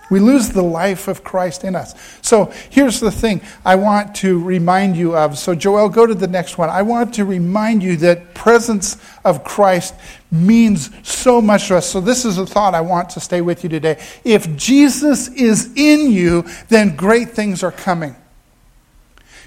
We 0.09 0.19
lose 0.19 0.49
the 0.49 0.61
life 0.61 1.07
of 1.07 1.23
Christ 1.23 1.63
in 1.63 1.75
us. 1.75 1.93
So 2.21 2.51
here's 2.69 2.99
the 2.99 3.11
thing 3.11 3.41
I 3.65 3.75
want 3.75 4.15
to 4.15 4.41
remind 4.41 4.95
you 4.95 5.17
of. 5.17 5.37
So, 5.37 5.53
Joel, 5.53 5.89
go 5.89 6.05
to 6.05 6.15
the 6.15 6.27
next 6.27 6.57
one. 6.57 6.69
I 6.69 6.81
want 6.81 7.13
to 7.15 7.25
remind 7.25 7.83
you 7.83 7.97
that 7.97 8.33
presence 8.33 8.97
of 9.25 9.43
Christ 9.43 9.93
means 10.31 10.89
so 11.07 11.41
much 11.41 11.67
to 11.67 11.77
us. 11.77 11.89
So, 11.89 11.99
this 11.99 12.23
is 12.23 12.37
a 12.37 12.45
thought 12.45 12.73
I 12.73 12.81
want 12.81 13.09
to 13.11 13.19
stay 13.19 13.41
with 13.41 13.63
you 13.63 13.69
today. 13.69 14.01
If 14.23 14.55
Jesus 14.55 15.27
is 15.29 15.73
in 15.75 16.11
you, 16.11 16.45
then 16.69 16.95
great 16.95 17.31
things 17.31 17.61
are 17.61 17.71
coming. 17.71 18.15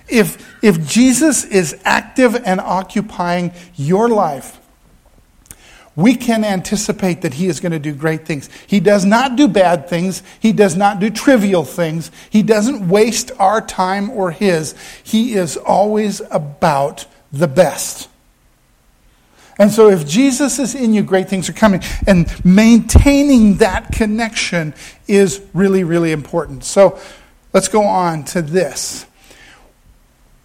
If, 0.09 0.63
if 0.63 0.87
Jesus 0.87 1.45
is 1.45 1.81
active 1.85 2.35
and 2.45 2.61
occupying 2.61 3.53
your 3.77 4.09
life, 4.09 4.60
we 5.97 6.15
can 6.15 6.45
anticipate 6.45 7.23
that 7.23 7.35
he 7.35 7.47
is 7.47 7.61
going 7.61 7.73
to 7.73 7.79
do 7.79 7.93
great 7.93 8.25
things. 8.25 8.49
He 8.67 8.81
does 8.81 9.05
not 9.05 9.37
do 9.37 9.49
bad 9.49 9.89
things. 9.89 10.23
He 10.39 10.53
does 10.53 10.77
not 10.77 11.01
do 11.01 11.11
trivial 11.11 11.65
things. 11.65 12.11
He 12.31 12.43
doesn't 12.43 12.89
waste 12.89 13.33
our 13.39 13.61
time 13.61 14.11
or 14.11 14.31
his. 14.31 14.75
He 15.03 15.35
is 15.35 15.57
always 15.57 16.21
about 16.31 17.07
the 17.33 17.49
best. 17.49 18.09
And 19.59 19.71
so, 19.71 19.91
if 19.91 20.09
Jesus 20.09 20.59
is 20.59 20.75
in 20.75 20.95
you, 20.95 21.03
great 21.03 21.29
things 21.29 21.51
are 21.51 21.55
coming. 21.55 21.83
And 22.07 22.33
maintaining 22.45 23.57
that 23.59 23.93
connection 23.93 24.73
is 25.07 25.43
really, 25.53 25.85
really 25.85 26.13
important. 26.13 26.65
So, 26.65 26.99
let's 27.53 27.69
go 27.69 27.83
on 27.83 28.25
to 28.27 28.41
this. 28.41 29.05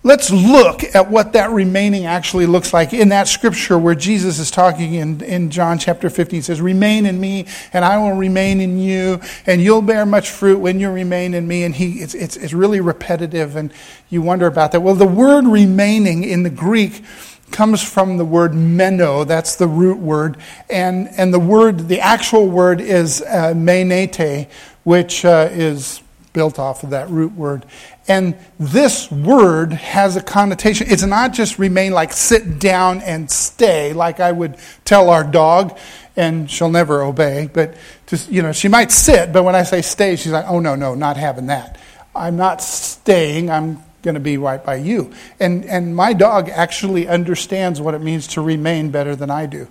Let's 0.06 0.30
look 0.30 0.84
at 0.94 1.10
what 1.10 1.34
that 1.34 1.50
remaining 1.50 2.06
actually 2.06 2.46
looks 2.46 2.76
like 2.76 2.94
in 2.94 3.10
that 3.10 3.28
scripture 3.28 3.76
where 3.76 3.96
Jesus 3.96 4.38
is 4.38 4.52
talking 4.52 4.94
in, 4.94 5.24
in 5.24 5.50
John 5.50 5.80
chapter 5.80 6.12
15. 6.12 6.38
He 6.38 6.42
says, 6.44 6.62
Remain 6.62 7.08
in 7.08 7.20
me, 7.20 7.48
and 7.74 7.84
I 7.84 7.98
will 7.98 8.12
remain 8.14 8.62
in 8.62 8.78
you, 8.78 9.20
and 9.48 9.64
you'll 9.64 9.82
bear 9.82 10.06
much 10.06 10.30
fruit 10.30 10.60
when 10.60 10.80
you 10.80 10.92
remain 10.92 11.34
in 11.34 11.48
me. 11.48 11.64
And 11.64 11.74
he, 11.74 12.04
it's, 12.04 12.14
it's, 12.14 12.38
it's 12.38 12.54
really 12.54 12.82
repetitive, 12.82 13.56
and 13.56 13.74
you 14.12 14.22
wonder 14.22 14.46
about 14.46 14.74
that. 14.74 14.82
Well, 14.82 14.94
the 14.94 15.08
word 15.08 15.48
remaining 15.48 16.24
in 16.24 16.44
the 16.44 16.52
Greek 16.52 17.04
comes 17.50 17.82
from 17.82 18.18
the 18.18 18.26
word 18.26 18.54
meno, 18.54 19.24
that's 19.24 19.56
the 19.56 19.68
root 19.68 19.98
word, 19.98 20.38
and, 20.70 21.10
and 21.18 21.34
the 21.34 21.40
word, 21.40 21.88
the 21.88 22.00
actual 22.00 22.48
word 22.48 22.80
is 22.80 23.24
uh, 23.24 23.54
menete, 23.56 24.50
which 24.84 25.26
uh, 25.26 25.50
is 25.52 26.04
built 26.36 26.60
off 26.60 26.84
of 26.84 26.92
that 26.92 27.10
root 27.10 27.32
word. 27.32 27.66
And 28.08 28.38
this 28.60 29.10
word 29.10 29.72
has 29.72 30.18
a 30.18 30.22
connotation. 30.22 30.88
It's 30.92 31.02
not 31.02 31.34
just 31.34 31.58
remain 31.58 31.94
like 31.94 32.12
sit 32.12 32.60
down 32.60 33.02
and 33.02 33.32
stay, 33.32 33.94
like 33.94 34.20
I 34.20 34.32
would 34.32 34.58
tell 34.84 35.10
our 35.10 35.24
dog, 35.24 35.80
and 36.16 36.52
she'll 36.52 36.70
never 36.70 37.02
obey. 37.02 37.50
But 37.52 37.76
just, 38.06 38.30
you 38.30 38.44
know, 38.44 38.52
she 38.52 38.68
might 38.68 38.92
sit, 38.92 39.32
but 39.34 39.44
when 39.44 39.56
I 39.56 39.64
say 39.64 39.82
stay, 39.82 40.18
she's 40.18 40.34
like, 40.34 40.46
oh, 40.48 40.60
no, 40.60 40.76
no, 40.76 40.94
not 40.94 41.18
having 41.18 41.48
that. 41.48 41.80
I'm 42.14 42.36
not 42.36 42.62
staying. 42.62 43.50
I'm 43.50 43.82
going 44.04 44.16
to 44.16 44.22
be 44.22 44.38
right 44.38 44.64
by 44.64 44.76
you. 44.76 45.14
And, 45.40 45.66
and 45.66 45.96
my 45.96 46.14
dog 46.14 46.50
actually 46.50 47.08
understands 47.08 47.82
what 47.82 47.96
it 47.96 48.02
means 48.02 48.28
to 48.28 48.42
remain 48.42 48.92
better 48.92 49.16
than 49.16 49.32
I 49.32 49.48
do. 49.48 49.68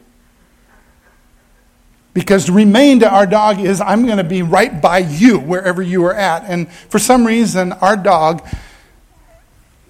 Because 2.14 2.48
remain 2.48 3.00
to 3.00 3.10
our 3.10 3.26
dog 3.26 3.60
is, 3.60 3.80
I'm 3.80 4.06
going 4.06 4.18
to 4.18 4.24
be 4.24 4.42
right 4.42 4.80
by 4.80 4.98
you 4.98 5.38
wherever 5.38 5.82
you 5.82 6.04
are 6.04 6.14
at. 6.14 6.44
And 6.48 6.70
for 6.72 6.98
some 6.98 7.26
reason, 7.26 7.72
our 7.72 7.96
dog 7.96 8.46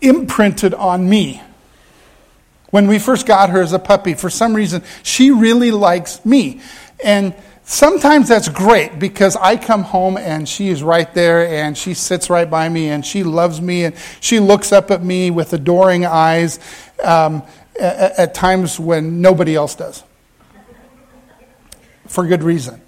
imprinted 0.00 0.74
on 0.74 1.08
me. 1.08 1.42
When 2.70 2.88
we 2.88 2.98
first 2.98 3.26
got 3.26 3.50
her 3.50 3.60
as 3.60 3.72
a 3.72 3.78
puppy, 3.78 4.14
for 4.14 4.30
some 4.30 4.54
reason, 4.54 4.82
she 5.02 5.30
really 5.30 5.70
likes 5.70 6.24
me. 6.24 6.60
And 7.04 7.34
sometimes 7.64 8.28
that's 8.28 8.48
great 8.48 8.98
because 8.98 9.36
I 9.36 9.56
come 9.56 9.82
home 9.82 10.16
and 10.16 10.48
she 10.48 10.70
is 10.70 10.82
right 10.82 11.12
there 11.14 11.46
and 11.46 11.76
she 11.76 11.94
sits 11.94 12.30
right 12.30 12.48
by 12.48 12.68
me 12.68 12.88
and 12.88 13.04
she 13.04 13.22
loves 13.22 13.60
me 13.60 13.84
and 13.84 13.94
she 14.20 14.40
looks 14.40 14.72
up 14.72 14.90
at 14.90 15.04
me 15.04 15.30
with 15.30 15.52
adoring 15.52 16.04
eyes. 16.06 16.58
Um, 17.02 17.42
at, 17.78 18.18
at 18.18 18.34
times 18.34 18.78
when 18.78 19.20
nobody 19.20 19.54
else 19.54 19.74
does, 19.74 20.02
for 22.14 22.26
good 22.26 22.42
reason. 22.42 22.80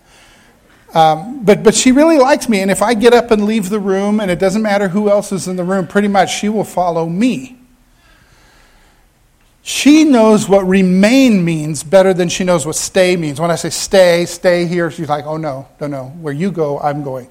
Um, 0.94 1.44
but, 1.44 1.62
but 1.62 1.74
she 1.74 1.92
really 1.92 2.16
likes 2.16 2.48
me, 2.48 2.60
and 2.60 2.70
if 2.70 2.80
I 2.80 2.94
get 2.94 3.12
up 3.12 3.30
and 3.30 3.44
leave 3.44 3.68
the 3.68 3.80
room, 3.80 4.20
and 4.20 4.30
it 4.30 4.38
doesn't 4.38 4.62
matter 4.62 4.88
who 4.88 5.10
else 5.10 5.32
is 5.32 5.46
in 5.46 5.56
the 5.56 5.64
room, 5.64 5.86
pretty 5.86 6.08
much 6.08 6.32
she 6.32 6.48
will 6.48 6.64
follow 6.64 7.06
me. 7.06 7.58
She 9.62 10.04
knows 10.04 10.48
what 10.48 10.64
remain 10.64 11.44
means 11.44 11.82
better 11.82 12.14
than 12.14 12.28
she 12.28 12.44
knows 12.44 12.64
what 12.64 12.76
stay 12.76 13.16
means. 13.16 13.40
When 13.40 13.50
I 13.50 13.56
say 13.56 13.70
stay, 13.70 14.24
stay 14.24 14.64
here, 14.66 14.92
she's 14.92 15.08
like, 15.08 15.26
oh 15.26 15.36
no, 15.36 15.66
no, 15.80 15.88
no. 15.88 16.04
Where 16.20 16.32
you 16.32 16.52
go, 16.52 16.78
I'm 16.78 17.02
going. 17.02 17.28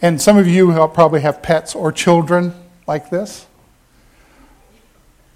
And 0.00 0.20
some 0.20 0.38
of 0.38 0.48
you 0.48 0.72
probably 0.94 1.20
have 1.20 1.42
pets 1.42 1.74
or 1.74 1.92
children 1.92 2.54
like 2.86 3.10
this, 3.10 3.46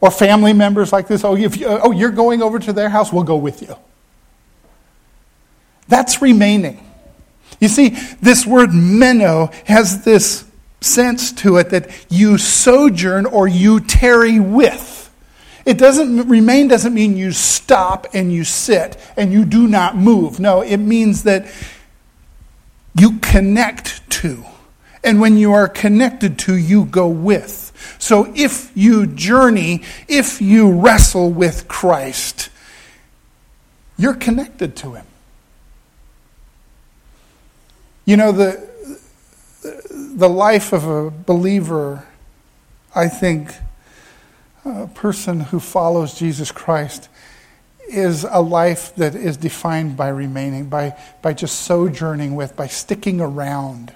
or 0.00 0.10
family 0.10 0.54
members 0.54 0.92
like 0.92 1.06
this. 1.08 1.24
Oh, 1.24 1.36
if 1.36 1.58
you, 1.58 1.66
oh, 1.68 1.92
you're 1.92 2.10
going 2.10 2.42
over 2.42 2.58
to 2.58 2.72
their 2.72 2.88
house, 2.88 3.12
we'll 3.12 3.22
go 3.22 3.36
with 3.36 3.60
you. 3.62 3.76
That's 5.88 6.20
remaining. 6.20 6.82
You 7.60 7.68
see, 7.68 7.90
this 8.20 8.46
word 8.46 8.74
meno 8.74 9.50
has 9.64 10.04
this 10.04 10.44
sense 10.80 11.32
to 11.32 11.56
it 11.56 11.70
that 11.70 11.90
you 12.10 12.38
sojourn 12.38 13.26
or 13.26 13.48
you 13.48 13.80
tarry 13.80 14.40
with. 14.40 15.02
It 15.64 15.78
doesn't 15.78 16.28
remain 16.28 16.68
doesn't 16.68 16.94
mean 16.94 17.16
you 17.16 17.32
stop 17.32 18.06
and 18.14 18.32
you 18.32 18.44
sit 18.44 18.96
and 19.16 19.32
you 19.32 19.44
do 19.44 19.66
not 19.66 19.96
move. 19.96 20.38
No, 20.38 20.60
it 20.60 20.76
means 20.76 21.24
that 21.24 21.46
you 22.94 23.18
connect 23.18 24.08
to. 24.10 24.44
And 25.02 25.20
when 25.20 25.36
you 25.36 25.52
are 25.52 25.68
connected 25.68 26.38
to, 26.40 26.56
you 26.56 26.84
go 26.84 27.08
with. 27.08 27.72
So 27.98 28.32
if 28.34 28.70
you 28.76 29.06
journey, 29.06 29.82
if 30.08 30.40
you 30.40 30.70
wrestle 30.70 31.30
with 31.30 31.68
Christ, 31.68 32.50
you're 33.96 34.14
connected 34.14 34.76
to 34.76 34.94
him. 34.94 35.06
You 38.06 38.16
know, 38.16 38.30
the, 38.30 38.66
the 40.14 40.28
life 40.28 40.72
of 40.72 40.86
a 40.86 41.10
believer, 41.10 42.06
I 42.94 43.08
think, 43.08 43.50
a 44.64 44.86
person 44.86 45.40
who 45.40 45.58
follows 45.58 46.16
Jesus 46.16 46.52
Christ 46.52 47.08
is 47.88 48.24
a 48.24 48.40
life 48.40 48.94
that 48.94 49.16
is 49.16 49.36
defined 49.36 49.96
by 49.96 50.08
remaining, 50.08 50.68
by, 50.68 50.96
by 51.20 51.32
just 51.32 51.62
sojourning 51.62 52.36
with, 52.36 52.54
by 52.54 52.68
sticking 52.68 53.20
around. 53.20 53.92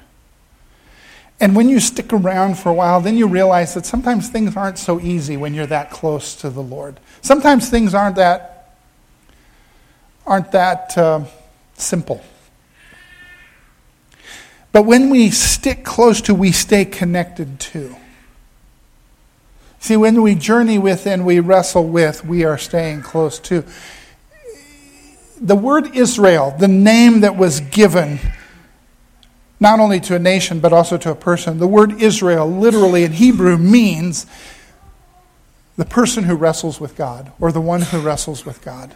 And 1.38 1.54
when 1.54 1.68
you 1.68 1.78
stick 1.78 2.12
around 2.12 2.58
for 2.58 2.68
a 2.68 2.74
while, 2.74 3.00
then 3.00 3.16
you 3.16 3.28
realize 3.28 3.74
that 3.74 3.86
sometimes 3.86 4.28
things 4.28 4.56
aren't 4.56 4.78
so 4.78 5.00
easy 5.00 5.36
when 5.36 5.54
you're 5.54 5.66
that 5.66 5.92
close 5.92 6.34
to 6.36 6.50
the 6.50 6.62
Lord. 6.62 6.98
Sometimes 7.22 7.70
things 7.70 7.94
aren't 7.94 8.16
that 8.16 8.56
aren't 10.26 10.52
that 10.52 10.98
uh, 10.98 11.24
simple. 11.74 12.22
But 14.72 14.82
when 14.82 15.10
we 15.10 15.30
stick 15.30 15.84
close 15.84 16.20
to, 16.22 16.34
we 16.34 16.52
stay 16.52 16.84
connected 16.84 17.58
to. 17.60 17.96
See, 19.80 19.96
when 19.96 20.22
we 20.22 20.34
journey 20.34 20.78
with 20.78 21.06
and 21.06 21.24
we 21.24 21.40
wrestle 21.40 21.86
with, 21.86 22.24
we 22.24 22.44
are 22.44 22.58
staying 22.58 23.02
close 23.02 23.38
to. 23.40 23.64
The 25.40 25.56
word 25.56 25.96
Israel, 25.96 26.54
the 26.58 26.68
name 26.68 27.20
that 27.20 27.36
was 27.36 27.60
given 27.60 28.20
not 29.58 29.78
only 29.78 30.00
to 30.00 30.14
a 30.14 30.18
nation 30.18 30.60
but 30.60 30.72
also 30.72 30.96
to 30.98 31.10
a 31.10 31.14
person, 31.14 31.58
the 31.58 31.66
word 31.66 32.00
Israel 32.00 32.46
literally 32.46 33.04
in 33.04 33.12
Hebrew 33.12 33.58
means 33.58 34.26
the 35.76 35.84
person 35.84 36.24
who 36.24 36.34
wrestles 36.34 36.80
with 36.80 36.96
God 36.96 37.32
or 37.40 37.52
the 37.52 37.60
one 37.60 37.82
who 37.82 38.00
wrestles 38.00 38.44
with 38.44 38.62
God. 38.62 38.94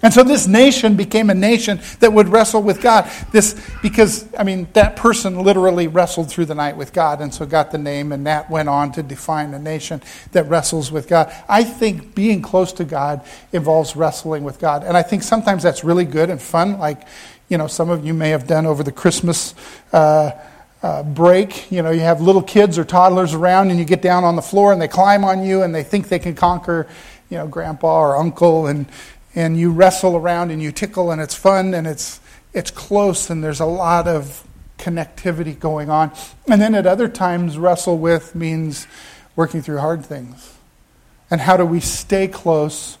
And 0.00 0.14
so 0.14 0.22
this 0.22 0.46
nation 0.46 0.96
became 0.96 1.28
a 1.28 1.34
nation 1.34 1.80
that 1.98 2.12
would 2.12 2.28
wrestle 2.28 2.62
with 2.62 2.80
God. 2.80 3.10
This 3.32 3.60
because 3.82 4.28
I 4.38 4.44
mean 4.44 4.68
that 4.74 4.94
person 4.94 5.40
literally 5.40 5.88
wrestled 5.88 6.30
through 6.30 6.46
the 6.46 6.54
night 6.54 6.76
with 6.76 6.92
God 6.92 7.20
and 7.20 7.34
so 7.34 7.44
got 7.44 7.72
the 7.72 7.78
name 7.78 8.12
and 8.12 8.26
that 8.26 8.48
went 8.48 8.68
on 8.68 8.92
to 8.92 9.02
define 9.02 9.52
a 9.54 9.58
nation 9.58 10.00
that 10.32 10.44
wrestles 10.44 10.92
with 10.92 11.08
God. 11.08 11.32
I 11.48 11.64
think 11.64 12.14
being 12.14 12.42
close 12.42 12.72
to 12.74 12.84
God 12.84 13.26
involves 13.52 13.96
wrestling 13.96 14.44
with 14.44 14.60
God. 14.60 14.84
And 14.84 14.96
I 14.96 15.02
think 15.02 15.24
sometimes 15.24 15.64
that's 15.64 15.82
really 15.82 16.04
good 16.04 16.30
and 16.30 16.40
fun 16.40 16.78
like 16.78 17.02
you 17.48 17.58
know 17.58 17.66
some 17.66 17.90
of 17.90 18.06
you 18.06 18.14
may 18.14 18.30
have 18.30 18.46
done 18.46 18.66
over 18.66 18.84
the 18.84 18.92
Christmas 18.92 19.54
uh, 19.92 20.30
uh, 20.80 21.02
break. 21.02 21.70
You 21.72 21.82
know, 21.82 21.90
you 21.90 22.00
have 22.00 22.20
little 22.20 22.42
kids 22.42 22.78
or 22.78 22.84
toddlers 22.84 23.34
around, 23.34 23.70
and 23.70 23.80
you 23.80 23.84
get 23.84 24.00
down 24.00 24.22
on 24.22 24.36
the 24.36 24.42
floor, 24.42 24.72
and 24.72 24.80
they 24.80 24.86
climb 24.86 25.24
on 25.24 25.44
you, 25.44 25.62
and 25.62 25.74
they 25.74 25.82
think 25.82 26.08
they 26.08 26.20
can 26.20 26.36
conquer, 26.36 26.86
you 27.30 27.36
know, 27.36 27.48
grandpa 27.48 27.98
or 27.98 28.16
uncle, 28.16 28.68
and 28.68 28.86
and 29.34 29.58
you 29.58 29.70
wrestle 29.70 30.16
around 30.16 30.50
and 30.50 30.62
you 30.62 30.72
tickle 30.72 31.10
and 31.10 31.20
it's 31.20 31.34
fun 31.34 31.74
and 31.74 31.86
it's 31.86 32.20
it's 32.54 32.70
close 32.70 33.30
and 33.30 33.44
there's 33.44 33.60
a 33.60 33.66
lot 33.66 34.08
of 34.08 34.46
connectivity 34.78 35.58
going 35.58 35.90
on. 35.90 36.12
And 36.48 36.60
then 36.60 36.74
at 36.74 36.86
other 36.86 37.08
times 37.08 37.58
wrestle 37.58 37.98
with 37.98 38.34
means 38.34 38.86
working 39.36 39.60
through 39.60 39.78
hard 39.78 40.04
things. 40.04 40.54
And 41.30 41.40
how 41.40 41.56
do 41.56 41.64
we 41.64 41.80
stay 41.80 42.26
close 42.26 42.96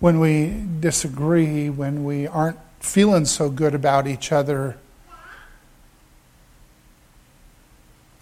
when 0.00 0.20
we 0.20 0.64
disagree, 0.80 1.70
when 1.70 2.04
we 2.04 2.26
aren't 2.26 2.58
feeling 2.80 3.24
so 3.24 3.48
good 3.48 3.74
about 3.74 4.06
each 4.06 4.32
other? 4.32 4.76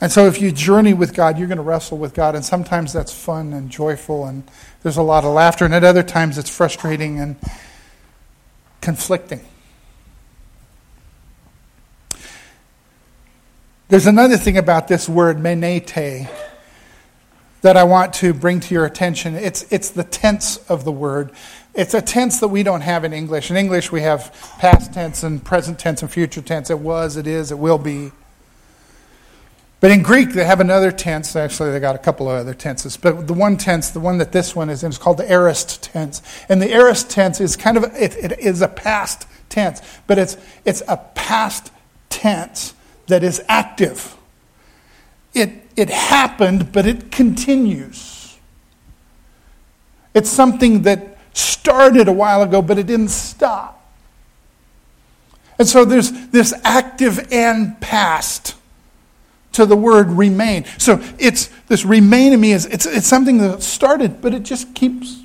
And 0.00 0.12
so, 0.12 0.26
if 0.26 0.40
you 0.40 0.52
journey 0.52 0.94
with 0.94 1.12
God, 1.12 1.38
you're 1.38 1.48
going 1.48 1.56
to 1.56 1.62
wrestle 1.62 1.98
with 1.98 2.14
God. 2.14 2.36
And 2.36 2.44
sometimes 2.44 2.92
that's 2.92 3.12
fun 3.12 3.52
and 3.52 3.68
joyful, 3.68 4.26
and 4.26 4.44
there's 4.82 4.96
a 4.96 5.02
lot 5.02 5.24
of 5.24 5.32
laughter. 5.32 5.64
And 5.64 5.74
at 5.74 5.84
other 5.84 6.02
times, 6.02 6.38
it's 6.38 6.54
frustrating 6.54 7.18
and 7.18 7.36
conflicting. 8.80 9.40
There's 13.88 14.06
another 14.06 14.36
thing 14.36 14.58
about 14.58 14.86
this 14.88 15.08
word, 15.08 15.38
menete, 15.38 16.28
that 17.62 17.76
I 17.76 17.84
want 17.84 18.12
to 18.14 18.34
bring 18.34 18.60
to 18.60 18.74
your 18.74 18.84
attention. 18.84 19.34
It's, 19.34 19.64
it's 19.72 19.90
the 19.90 20.04
tense 20.04 20.58
of 20.68 20.84
the 20.84 20.92
word. 20.92 21.32
It's 21.74 21.94
a 21.94 22.02
tense 22.02 22.38
that 22.40 22.48
we 22.48 22.62
don't 22.62 22.82
have 22.82 23.04
in 23.04 23.12
English. 23.12 23.50
In 23.50 23.56
English, 23.56 23.90
we 23.90 24.02
have 24.02 24.32
past 24.58 24.92
tense 24.92 25.22
and 25.22 25.42
present 25.42 25.78
tense 25.78 26.02
and 26.02 26.10
future 26.10 26.42
tense. 26.42 26.70
It 26.70 26.78
was, 26.78 27.16
it 27.16 27.26
is, 27.26 27.50
it 27.50 27.58
will 27.58 27.78
be. 27.78 28.12
But 29.80 29.92
in 29.92 30.02
Greek, 30.02 30.32
they 30.32 30.44
have 30.44 30.60
another 30.60 30.90
tense. 30.90 31.36
Actually, 31.36 31.70
they 31.70 31.78
got 31.78 31.94
a 31.94 31.98
couple 31.98 32.28
of 32.28 32.34
other 32.34 32.54
tenses. 32.54 32.96
But 32.96 33.28
the 33.28 33.34
one 33.34 33.56
tense, 33.56 33.90
the 33.90 34.00
one 34.00 34.18
that 34.18 34.32
this 34.32 34.56
one 34.56 34.70
is 34.70 34.82
in, 34.82 34.90
is 34.90 34.98
called 34.98 35.18
the 35.18 35.30
aorist 35.30 35.82
tense. 35.82 36.20
And 36.48 36.60
the 36.60 36.72
aorist 36.72 37.10
tense 37.10 37.40
is 37.40 37.56
kind 37.56 37.76
of, 37.76 37.84
it, 37.94 38.16
it 38.16 38.40
is 38.40 38.60
a 38.60 38.68
past 38.68 39.28
tense, 39.48 39.80
but 40.06 40.18
it's, 40.18 40.36
it's 40.64 40.82
a 40.88 40.96
past 40.96 41.70
tense 42.10 42.74
that 43.06 43.22
is 43.22 43.40
active. 43.48 44.16
It, 45.32 45.50
it 45.76 45.90
happened, 45.90 46.72
but 46.72 46.84
it 46.84 47.12
continues. 47.12 48.36
It's 50.12 50.28
something 50.28 50.82
that 50.82 51.18
started 51.34 52.08
a 52.08 52.12
while 52.12 52.42
ago, 52.42 52.62
but 52.62 52.78
it 52.78 52.86
didn't 52.88 53.10
stop. 53.10 53.76
And 55.56 55.68
so 55.68 55.84
there's 55.84 56.10
this 56.28 56.52
active 56.64 57.32
and 57.32 57.80
past 57.80 58.56
to 59.52 59.66
the 59.66 59.76
word 59.76 60.10
remain. 60.10 60.64
So 60.78 61.02
it's 61.18 61.50
this 61.68 61.84
remain 61.84 62.32
in 62.32 62.40
me 62.40 62.52
is 62.52 62.66
it's, 62.66 62.86
it's 62.86 63.06
something 63.06 63.38
that 63.38 63.62
started, 63.62 64.20
but 64.20 64.34
it 64.34 64.42
just 64.42 64.74
keeps 64.74 65.22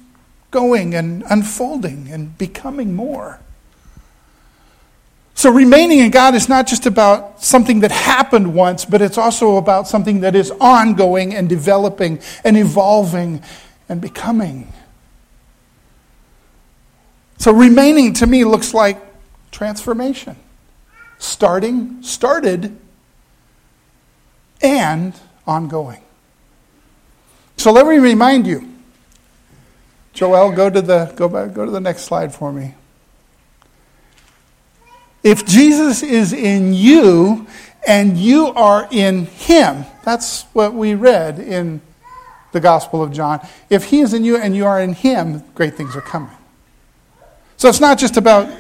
going 0.52 0.94
and 0.94 1.24
unfolding 1.30 2.10
and 2.10 2.38
becoming 2.38 2.96
more. 2.96 3.40
So 5.36 5.50
remaining 5.52 6.00
in 6.00 6.12
God 6.12 6.36
is 6.36 6.48
not 6.48 6.68
just 6.68 6.86
about 6.86 7.44
something 7.44 7.80
that 7.80 7.92
happened 7.92 8.54
once, 8.54 8.86
but 8.86 9.02
it's 9.02 9.18
also 9.18 9.58
about 9.58 9.88
something 9.88 10.22
that 10.22 10.36
is 10.36 10.52
ongoing 10.62 11.34
and 11.34 11.50
developing 11.50 12.20
and 12.44 12.56
evolving 12.56 13.42
and 13.90 14.00
becoming. 14.00 14.72
So 17.40 17.52
remaining 17.52 18.14
to 18.14 18.28
me 18.28 18.46
looks 18.46 18.74
like 18.74 19.02
transformation. 19.52 20.38
Starting, 21.18 22.02
started, 22.04 22.78
and 24.63 25.13
ongoing. 25.45 26.02
So 27.58 27.71
let 27.71 27.86
me 27.86 27.97
remind 27.97 28.47
you. 28.47 28.69
Joel, 30.13 30.52
go 30.52 30.69
to 30.69 30.82
the 30.82 31.12
go 31.15 31.28
back, 31.28 31.54
go 31.54 31.65
to 31.65 31.71
the 31.71 31.82
next 31.82 32.04
slide 32.04 32.34
for 32.34 32.52
me. 32.52 32.76
If 35.23 35.45
Jesus 35.45 36.04
is 36.04 36.34
in 36.34 36.73
you 36.73 37.47
and 37.88 38.17
you 38.17 38.47
are 38.47 38.88
in 38.91 39.26
him, 39.26 39.86
that's 40.04 40.43
what 40.54 40.73
we 40.73 40.95
read 40.95 41.39
in 41.39 41.82
the 42.52 42.60
Gospel 42.60 43.02
of 43.02 43.12
John. 43.12 43.45
If 43.69 43.86
he 43.86 44.02
is 44.02 44.13
in 44.13 44.23
you 44.23 44.38
and 44.38 44.56
you 44.56 44.65
are 44.65 44.82
in 44.82 44.93
him, 44.93 45.43
great 45.56 45.76
things 45.76 45.95
are 45.95 46.02
coming. 46.02 46.36
So 47.58 47.69
it's 47.69 47.80
not 47.80 47.97
just 47.97 48.17
about 48.17 48.54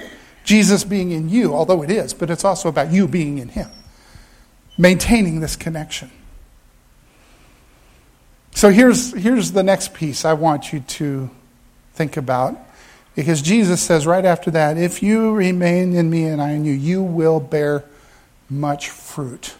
Jesus 0.43 0.83
being 0.83 1.11
in 1.11 1.29
you, 1.29 1.53
although 1.53 1.83
it 1.83 1.91
is, 1.91 2.13
but 2.13 2.29
it's 2.29 2.45
also 2.45 2.69
about 2.69 2.91
you 2.91 3.07
being 3.07 3.37
in 3.37 3.49
him 3.49 3.69
maintaining 4.77 5.39
this 5.39 5.55
connection. 5.55 6.11
So 8.51 8.69
here's, 8.69 9.13
here's 9.13 9.51
the 9.51 9.63
next 9.63 9.93
piece 9.93 10.25
I 10.25 10.33
want 10.33 10.71
you 10.71 10.79
to 10.79 11.29
think 11.93 12.17
about. 12.17 12.57
Because 13.15 13.41
Jesus 13.41 13.81
says 13.81 14.07
right 14.07 14.25
after 14.25 14.49
that, 14.51 14.77
if 14.77 15.03
you 15.03 15.33
remain 15.33 15.95
in 15.95 16.09
me 16.09 16.25
and 16.25 16.41
I 16.41 16.51
in 16.51 16.65
you, 16.65 16.73
you 16.73 17.03
will 17.03 17.39
bear 17.39 17.83
much 18.49 18.89
fruit. 18.89 19.55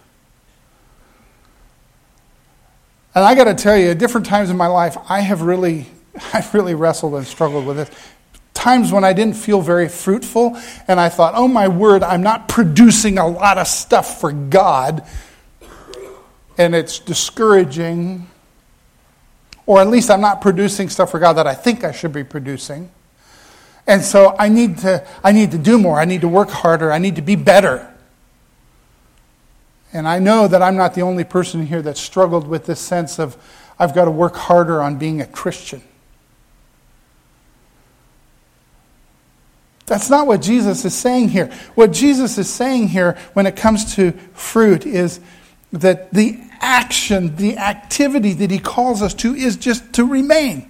And 3.16 3.24
I 3.24 3.36
got 3.36 3.44
to 3.44 3.54
tell 3.54 3.78
you, 3.78 3.92
at 3.92 4.00
different 4.00 4.26
times 4.26 4.50
in 4.50 4.58
my 4.58 4.68
life, 4.68 4.98
I 5.08 5.20
have 5.20 5.44
really, 5.44 5.88
I've 6.34 6.52
really 6.54 6.74
wrestled 6.74 7.14
and 7.14 7.28
struggled 7.28 7.66
with 7.66 7.78
this. 7.78 7.92
Times 8.64 8.94
when 8.94 9.04
I 9.04 9.12
didn't 9.12 9.36
feel 9.36 9.60
very 9.60 9.90
fruitful, 9.90 10.58
and 10.88 10.98
I 10.98 11.10
thought, 11.10 11.34
oh 11.36 11.50
my 11.50 11.68
word, 11.68 12.02
I'm 12.02 12.24
not 12.24 12.48
producing 12.48 13.18
a 13.18 13.28
lot 13.28 13.58
of 13.58 13.68
stuff 13.68 14.22
for 14.22 14.32
God, 14.32 15.06
and 16.58 16.74
it's 16.74 17.00
discouraging. 17.00 18.26
Or 19.66 19.82
at 19.82 19.90
least 19.90 20.10
I'm 20.10 20.22
not 20.22 20.40
producing 20.40 20.88
stuff 20.88 21.12
for 21.12 21.20
God 21.20 21.34
that 21.34 21.46
I 21.46 21.56
think 21.56 21.84
I 21.84 21.92
should 21.92 22.14
be 22.14 22.24
producing. 22.24 22.90
And 23.86 24.02
so 24.02 24.34
I 24.40 24.48
need 24.48 24.78
to, 24.78 25.06
I 25.26 25.34
need 25.34 25.52
to 25.52 25.58
do 25.58 25.78
more. 25.78 26.00
I 26.00 26.06
need 26.06 26.22
to 26.22 26.30
work 26.30 26.50
harder. 26.50 26.90
I 26.90 27.00
need 27.00 27.18
to 27.18 27.22
be 27.22 27.36
better. 27.36 27.94
And 29.92 30.08
I 30.08 30.20
know 30.20 30.48
that 30.48 30.62
I'm 30.62 30.78
not 30.78 30.94
the 30.94 31.02
only 31.02 31.26
person 31.26 31.66
here 31.66 31.82
that 31.82 31.98
struggled 31.98 32.48
with 32.48 32.66
this 32.66 32.80
sense 32.80 33.20
of 33.20 33.36
I've 33.78 33.94
got 33.94 34.06
to 34.06 34.12
work 34.12 34.38
harder 34.38 34.82
on 34.82 34.98
being 34.98 35.20
a 35.20 35.26
Christian. 35.26 35.82
That's 39.94 40.10
not 40.10 40.26
what 40.26 40.42
Jesus 40.42 40.86
is 40.86 40.96
saying 40.96 41.30
here. 41.30 41.52
What 41.76 41.92
Jesus 41.92 42.40
is 42.40 42.50
saying 42.50 42.88
here 42.88 43.16
when 43.34 43.46
it 43.46 43.56
comes 43.56 43.94
to 43.94 44.14
fruit 44.34 44.88
is 44.88 45.20
that 45.72 46.12
the 46.12 46.42
action, 46.62 47.36
the 47.36 47.60
activity 47.60 48.34
that 48.34 48.50
he 48.50 48.58
calls 48.58 49.04
us 49.04 49.14
to 49.14 49.36
is 49.36 49.56
just 49.56 49.94
to 49.94 50.04
remain. 50.04 50.68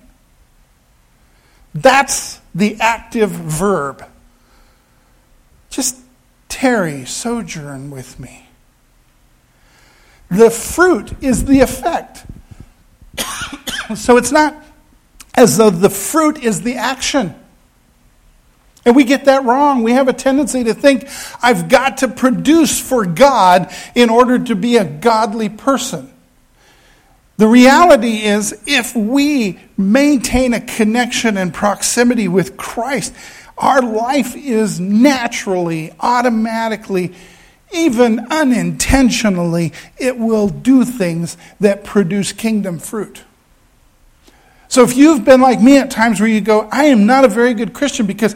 That's 1.74 2.42
the 2.54 2.76
active 2.82 3.30
verb. 3.30 4.06
Just 5.70 6.02
tarry, 6.50 7.06
sojourn 7.06 7.92
with 7.92 8.20
me. 8.20 8.50
The 10.32 10.50
fruit 10.50 11.14
is 11.24 11.46
the 11.46 11.62
effect. 11.62 12.26
so 13.96 14.18
it's 14.18 14.34
not 14.34 14.62
as 15.34 15.56
though 15.56 15.70
the 15.70 15.90
fruit 15.90 16.44
is 16.44 16.64
the 16.64 16.76
action. 16.76 17.36
And 18.86 18.96
we 18.96 19.06
get 19.06 19.26
that 19.26 19.46
wrong. 19.46 19.84
We 19.84 19.94
have 19.94 20.08
a 20.08 20.14
tendency 20.14 20.66
to 20.66 20.74
think, 20.74 21.08
I've 21.42 21.70
got 21.70 21.98
to 21.98 22.08
produce 22.08 22.80
for 22.80 23.06
God 23.06 23.74
in 23.96 24.10
order 24.10 24.40
to 24.40 24.56
be 24.56 24.78
a 24.78 24.86
godly 24.86 25.50
person. 25.50 26.14
The 27.38 27.48
reality 27.48 28.24
is, 28.24 28.62
if 28.68 28.96
we 28.96 29.60
maintain 29.78 30.54
a 30.54 30.62
connection 30.62 31.38
and 31.38 31.54
proximity 31.54 32.28
with 32.28 32.58
Christ, 32.58 33.14
our 33.58 33.82
life 33.82 34.36
is 34.36 34.80
naturally, 34.80 35.94
automatically 36.00 37.14
even 37.74 38.28
unintentionally, 38.32 39.74
it 39.98 40.18
will 40.18 40.48
do 40.48 40.86
things 40.86 41.38
that 41.60 41.84
produce 41.84 42.32
kingdom 42.32 42.80
fruit. 42.80 43.24
So 44.68 44.84
if 44.84 44.96
you've 44.96 45.26
been 45.26 45.42
like 45.42 45.62
me 45.62 45.78
at 45.78 45.92
times 45.92 46.20
where 46.20 46.30
you 46.30 46.42
go, 46.42 46.68
I 46.72 46.86
am 46.86 47.06
not 47.06 47.26
a 47.26 47.28
very 47.28 47.54
good 47.54 47.74
Christian 47.74 48.06
because 48.06 48.36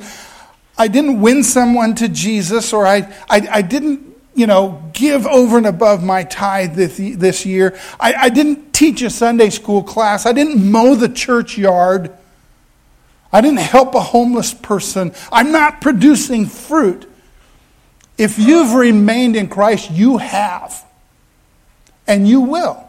I 0.78 0.88
didn't 0.88 1.22
win 1.22 1.44
someone 1.44 1.96
to 1.96 2.08
Jesus 2.08 2.74
or 2.74 2.86
I, 2.86 3.14
I, 3.30 3.48
I 3.52 3.62
didn't, 3.62 4.16
you 4.36 4.46
know, 4.46 4.84
give 4.94 5.26
over 5.26 5.58
and 5.58 5.66
above 5.66 6.04
my 6.04 6.24
tithe 6.24 6.76
this, 6.76 6.98
this 6.98 7.46
year. 7.46 7.78
I, 8.00 8.14
I 8.14 8.30
didn't 8.30 8.74
teach 8.74 9.02
a 9.02 9.10
Sunday 9.10 9.50
school 9.50 9.82
class. 9.84 10.26
I 10.26 10.34
didn't 10.34 10.72
mow 10.72 10.96
the 10.96 11.10
church 11.10 11.58
yard. 11.58 12.12
I 13.34 13.42
didn't 13.42 13.60
help 13.60 13.96
a 13.96 14.00
homeless 14.00 14.54
person. 14.54 15.14
I'm 15.32 15.52
not 15.52 15.82
producing 15.82 16.46
fruit. 16.46 17.10
If 18.18 18.40
you've 18.40 18.74
remained 18.74 19.36
in 19.36 19.48
Christ, 19.48 19.92
you 19.92 20.18
have. 20.18 20.86
And 22.06 22.28
you 22.28 22.42
will. 22.42 22.84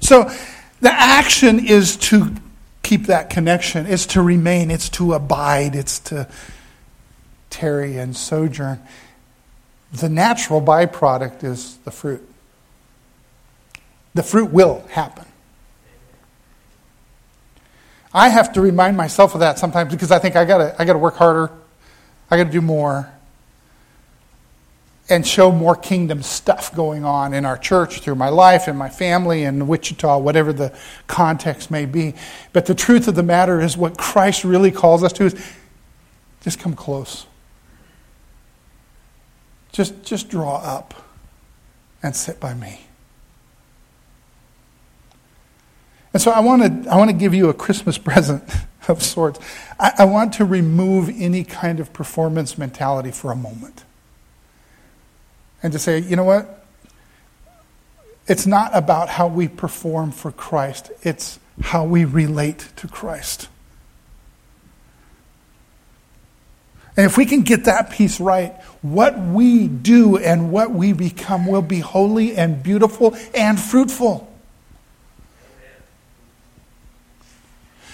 So 0.00 0.30
the 0.80 0.92
action 0.92 1.64
is 1.64 1.96
to 1.96 2.34
keep 2.82 3.06
that 3.06 3.30
connection, 3.30 3.86
it's 3.86 4.06
to 4.06 4.20
remain, 4.20 4.70
it's 4.70 4.90
to 4.90 5.14
abide, 5.14 5.74
it's 5.74 5.98
to 6.00 6.28
tarry 7.54 7.98
and 7.98 8.16
sojourn. 8.16 8.82
The 9.92 10.08
natural 10.08 10.60
byproduct 10.60 11.44
is 11.44 11.76
the 11.78 11.92
fruit. 11.92 12.28
The 14.14 14.24
fruit 14.24 14.50
will 14.50 14.84
happen. 14.90 15.24
I 18.12 18.28
have 18.28 18.52
to 18.54 18.60
remind 18.60 18.96
myself 18.96 19.34
of 19.34 19.40
that 19.40 19.58
sometimes 19.58 19.92
because 19.92 20.10
I 20.10 20.18
think 20.18 20.36
I 20.36 20.44
gotta 20.44 20.74
I 20.78 20.84
gotta 20.84 20.98
work 20.98 21.14
harder. 21.14 21.50
I 22.30 22.36
gotta 22.36 22.50
do 22.50 22.60
more 22.60 23.10
and 25.08 25.26
show 25.26 25.52
more 25.52 25.76
kingdom 25.76 26.22
stuff 26.22 26.74
going 26.74 27.04
on 27.04 27.34
in 27.34 27.44
our 27.44 27.58
church, 27.58 28.00
through 28.00 28.14
my 28.14 28.30
life, 28.30 28.68
in 28.68 28.76
my 28.76 28.88
family, 28.88 29.44
in 29.44 29.66
Wichita, 29.66 30.18
whatever 30.18 30.52
the 30.52 30.76
context 31.06 31.70
may 31.70 31.84
be. 31.84 32.14
But 32.54 32.66
the 32.66 32.74
truth 32.74 33.06
of 33.06 33.14
the 33.14 33.22
matter 33.22 33.60
is, 33.60 33.76
what 33.76 33.98
Christ 33.98 34.44
really 34.44 34.70
calls 34.70 35.04
us 35.04 35.12
to 35.14 35.24
is 35.26 35.52
just 36.40 36.58
come 36.58 36.74
close. 36.74 37.26
Just, 39.74 40.04
just 40.04 40.28
draw 40.28 40.58
up 40.58 40.94
and 42.00 42.14
sit 42.14 42.38
by 42.38 42.54
me. 42.54 42.86
And 46.12 46.22
so 46.22 46.30
I 46.30 46.38
want 46.38 46.84
to, 46.84 46.90
I 46.90 46.96
want 46.96 47.10
to 47.10 47.16
give 47.16 47.34
you 47.34 47.48
a 47.48 47.54
Christmas 47.54 47.98
present 48.10 48.44
of 48.86 49.02
sorts. 49.02 49.40
I, 49.80 49.92
I 49.98 50.04
want 50.04 50.34
to 50.34 50.44
remove 50.44 51.10
any 51.10 51.42
kind 51.42 51.80
of 51.80 51.92
performance 51.92 52.56
mentality 52.56 53.10
for 53.10 53.32
a 53.32 53.36
moment 53.36 53.84
and 55.60 55.72
to 55.72 55.78
say, 55.80 55.98
you 55.98 56.14
know 56.14 56.24
what? 56.24 56.64
It's 58.28 58.46
not 58.46 58.70
about 58.74 59.08
how 59.08 59.26
we 59.26 59.48
perform 59.48 60.12
for 60.12 60.30
Christ, 60.30 60.92
it's 61.02 61.40
how 61.60 61.84
we 61.84 62.04
relate 62.04 62.68
to 62.76 62.86
Christ. 62.86 63.48
And 66.96 67.06
if 67.06 67.16
we 67.16 67.26
can 67.26 67.42
get 67.42 67.64
that 67.64 67.90
piece 67.90 68.20
right, 68.20 68.54
what 68.82 69.18
we 69.18 69.66
do 69.66 70.16
and 70.16 70.52
what 70.52 70.70
we 70.70 70.92
become 70.92 71.46
will 71.46 71.62
be 71.62 71.80
holy 71.80 72.36
and 72.36 72.62
beautiful 72.62 73.16
and 73.34 73.58
fruitful. 73.58 74.30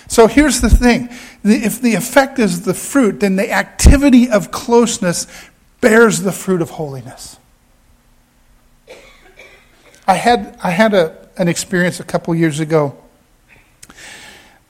So 0.07 0.27
here's 0.27 0.61
the 0.61 0.69
thing 0.69 1.09
if 1.45 1.81
the 1.81 1.95
effect 1.95 2.39
is 2.39 2.63
the 2.63 2.75
fruit, 2.75 3.21
then 3.21 3.37
the 3.37 3.51
activity 3.51 4.29
of 4.29 4.51
closeness 4.51 5.27
bears 5.81 6.21
the 6.21 6.33
fruit 6.33 6.61
of 6.61 6.71
holiness. 6.71 7.39
I 10.07 10.15
had, 10.15 10.59
I 10.63 10.71
had 10.71 10.93
a, 10.93 11.29
an 11.39 11.47
experience 11.47 12.01
a 12.01 12.05
couple 12.05 12.35
years 12.35 12.59
ago. 12.59 12.99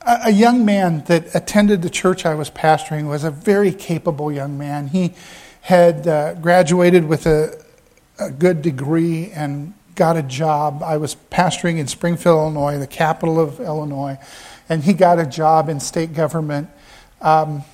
A, 0.03 0.31
young 0.31 0.65
man 0.65 1.05
that 1.09 1.35
attended 1.35 1.83
the 1.83 1.91
church 1.91 2.25
I 2.25 2.35
was 2.35 2.49
pastoring 2.51 3.07
was 3.07 3.23
a 3.23 3.31
very 3.31 3.71
capable 3.73 4.33
young 4.33 4.57
man. 4.57 4.87
He 4.89 5.13
had 5.61 6.07
uh, 6.07 6.35
graduated 6.35 7.07
with 7.07 7.27
a, 7.27 7.63
a 8.19 8.31
good 8.31 8.63
degree 8.63 9.31
and 9.33 9.75
got 9.97 10.17
a 10.17 10.23
job. 10.23 10.83
I 10.83 10.97
was 10.97 11.17
pastoring 11.31 11.79
in 11.79 11.87
Springfield, 11.87 12.39
Illinois, 12.39 12.79
the 12.79 12.87
capital 12.87 13.39
of 13.39 13.61
Illinois, 13.61 14.19
and 14.71 14.83
he 14.83 14.95
got 14.95 15.19
a 15.19 15.27
job 15.27 15.69
in 15.69 15.81
state 15.81 16.15
government. 16.15 16.71
Um, 17.21 17.65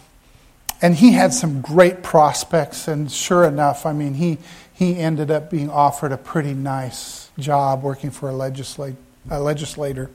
and 0.83 0.97
he 0.97 1.12
had 1.12 1.33
some 1.33 1.61
great 1.61 2.03
prospects, 2.03 2.89
and 2.89 3.11
sure 3.11 3.45
enough, 3.45 3.87
I 3.87 3.93
mean, 3.93 4.15
he, 4.15 4.39
he 4.75 4.97
ended 4.97 5.31
up 5.31 5.49
being 5.49 5.71
offered 5.71 6.11
a 6.11 6.19
pretty 6.19 6.55
nice 6.55 7.31
job 7.39 7.85
working 7.85 8.11
for 8.11 8.29
a, 8.29 8.33
a 9.31 9.41
legislator. 9.41 10.11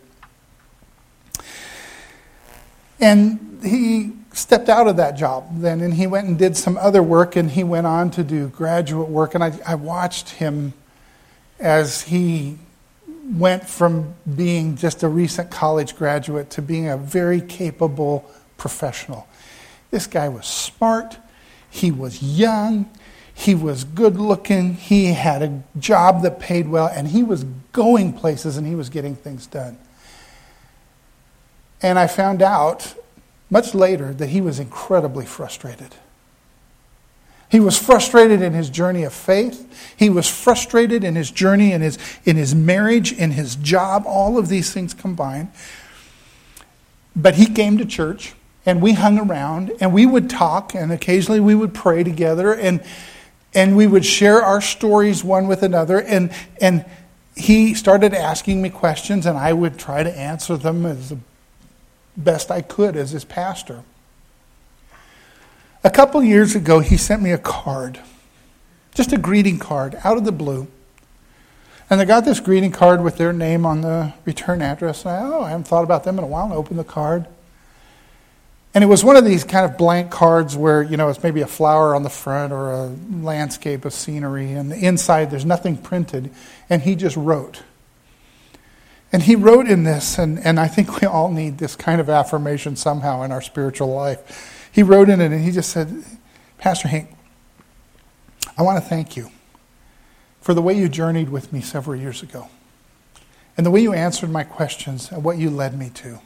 And 3.02 3.60
he 3.64 4.14
stepped 4.34 4.70
out 4.70 4.88
of 4.88 4.96
that 4.96 5.18
job 5.18 5.46
then 5.60 5.82
and 5.82 5.94
he 5.94 6.08
went 6.08 6.26
and 6.28 6.40
did 6.40 6.56
some 6.56 6.78
other 6.78 7.04
work 7.04 7.36
and 7.36 7.52
he 7.52 7.64
went 7.64 7.86
on 7.86 8.10
to 8.12 8.24
do 8.24 8.48
graduate 8.48 9.10
work. 9.10 9.36
And 9.36 9.44
I, 9.44 9.52
I 9.68 9.76
watched 9.76 10.30
him 10.30 10.74
as 11.60 12.04
he 12.04 12.58
went 13.34 13.68
from 13.68 14.16
being 14.36 14.78
just 14.78 15.04
a 15.04 15.10
recent 15.10 15.52
college 15.52 15.96
graduate 15.96 16.50
to 16.52 16.62
being 16.62 16.88
a 16.88 16.98
very 16.98 17.42
capable 17.42 18.30
professional. 18.58 19.28
This 19.90 20.08
guy 20.08 20.30
was 20.30 20.46
smart, 20.46 21.18
he 21.70 21.92
was 21.92 22.24
young, 22.24 22.90
he 23.34 23.56
was 23.56 23.84
good 23.84 24.18
looking. 24.18 24.76
He 24.76 25.06
had 25.14 25.42
a 25.42 25.64
job 25.80 26.22
that 26.24 26.40
paid 26.40 26.68
well, 26.68 26.88
and 26.88 27.08
he 27.08 27.24
was 27.24 27.44
going 27.74 28.14
places 28.14 28.58
and 28.58 28.68
he 28.68 28.76
was 28.76 28.90
getting 28.90 29.16
things 29.16 29.48
done. 29.48 29.78
And 31.82 31.98
I 31.98 32.08
found 32.08 32.42
out 32.42 32.96
much 33.50 33.74
later 33.76 34.14
that 34.14 34.28
he 34.28 34.42
was 34.42 34.60
incredibly 34.60 35.26
frustrated. 35.26 35.96
He 37.52 37.60
was 37.60 37.78
frustrated 37.78 38.42
in 38.42 38.54
his 38.54 38.70
journey 38.70 39.04
of 39.04 39.12
faith. 39.12 39.94
He 39.98 40.10
was 40.10 40.28
frustrated 40.30 41.04
in 41.04 41.16
his 41.16 41.30
journey 41.30 41.74
in 41.74 41.82
his, 41.82 41.98
in 42.24 42.38
his 42.38 42.56
marriage, 42.56 43.12
in 43.12 43.32
his 43.32 43.58
job, 43.58 44.04
all 44.08 44.38
of 44.38 44.48
these 44.48 44.72
things 44.72 44.94
combined. 44.94 45.52
But 47.14 47.36
he 47.36 47.46
came 47.46 47.78
to 47.78 47.86
church 47.86 48.36
and 48.66 48.82
we 48.82 48.94
hung 48.94 49.20
around 49.20 49.74
and 49.82 49.92
we 49.92 50.06
would 50.06 50.30
talk 50.30 50.74
and 50.74 50.94
occasionally 50.94 51.42
we 51.42 51.54
would 51.54 51.74
pray 51.74 52.06
together 52.06 52.54
and, 52.54 52.82
and 53.54 53.76
we 53.76 53.86
would 53.86 54.06
share 54.06 54.42
our 54.42 54.62
stories 54.62 55.22
one 55.22 55.50
with 55.50 55.62
another. 55.62 56.00
And, 56.00 56.32
and 56.62 56.86
he 57.36 57.74
started 57.74 58.14
asking 58.14 58.62
me 58.62 58.70
questions 58.70 59.26
and 59.26 59.38
I 59.38 59.52
would 59.52 59.78
try 59.78 60.04
to 60.04 60.18
answer 60.18 60.56
them 60.56 60.86
as 60.86 61.14
best 62.18 62.52
I 62.52 62.62
could 62.62 62.96
as 62.96 63.12
his 63.12 63.24
pastor. 63.26 63.84
A 65.84 65.90
couple 65.90 66.24
years 66.24 66.56
ago, 66.56 66.80
he 66.80 66.98
sent 66.98 67.22
me 67.22 67.32
a 67.32 67.38
card, 67.38 68.00
just 68.94 69.14
a 69.14 69.18
greeting 69.18 69.58
card 69.58 69.98
out 70.04 70.18
of 70.18 70.26
the 70.26 70.32
blue. 70.32 70.68
And 71.90 72.00
I 72.00 72.06
got 72.06 72.24
this 72.24 72.40
greeting 72.40 72.72
card 72.72 73.04
with 73.04 73.18
their 73.18 73.34
name 73.34 73.66
on 73.66 73.82
the 73.82 74.14
return 74.24 74.62
address. 74.62 75.06
And 75.06 75.14
I, 75.14 75.24
oh, 75.24 75.42
I 75.42 75.50
haven't 75.50 75.68
thought 75.68 75.84
about 75.84 76.04
them 76.04 76.18
in 76.18 76.24
a 76.24 76.28
while. 76.28 76.46
And 76.46 76.54
I 76.54 76.56
opened 76.56 76.80
the 76.80 76.86
card. 76.86 77.28
And 78.74 78.82
it 78.82 78.88
was 78.88 79.04
one 79.04 79.18
of 79.18 79.26
these 79.26 79.44
kind 79.44 79.70
of 79.70 79.78
blank 79.78 80.10
cards 80.10 80.56
where, 80.56 80.82
you 80.82 80.96
know, 80.96 81.10
it's 81.10 81.22
maybe 81.22 81.42
a 81.42 81.48
flower 81.48 81.94
on 81.94 82.04
the 82.04 82.10
front 82.10 82.54
or 82.54 82.72
a 82.72 82.96
landscape 83.12 83.84
of 83.84 83.94
scenery. 83.94 84.54
And 84.54 84.72
the 84.72 84.78
inside, 84.78 85.32
there's 85.32 85.44
nothing 85.44 85.76
printed. 85.76 86.32
And 86.70 86.82
he 86.82 86.96
just 86.96 87.18
wrote. 87.18 87.64
And 89.14 89.24
he 89.24 89.36
wrote 89.36 89.68
in 89.68 89.84
this, 89.84 90.18
and, 90.18 90.40
and 90.40 90.60
I 90.60 90.68
think 90.68 91.02
we 91.02 91.08
all 91.08 91.30
need 91.30 91.58
this 91.58 91.76
kind 91.76 92.00
of 92.00 92.10
affirmation 92.10 92.76
somehow 92.76 93.24
in 93.24 93.32
our 93.32 93.42
spiritual 93.42 93.94
life. 93.94 94.70
He 94.72 94.84
wrote 94.84 95.10
in 95.10 95.20
it 95.20 95.32
and 95.32 95.44
he 95.44 95.52
just 95.52 95.70
said, 95.70 96.04
Pastor 96.58 96.88
Hank, 96.88 97.10
I 98.58 98.62
want 98.62 98.82
to 98.82 98.90
thank 98.90 99.18
you 99.18 99.32
for 100.40 100.54
the 100.54 100.62
way 100.62 100.74
you 100.74 100.88
journeyed 100.88 101.30
with 101.30 101.52
me 101.52 101.62
several 101.62 101.96
years 101.96 102.24
ago 102.24 102.50
and 103.58 103.66
the 103.66 103.72
way 103.72 103.82
you 103.82 103.94
answered 103.94 104.30
my 104.30 104.44
questions 104.44 105.12
and 105.12 105.24
what 105.24 105.38
you 105.38 105.50
led 105.50 105.78
me 105.78 105.90
to. 105.90 106.20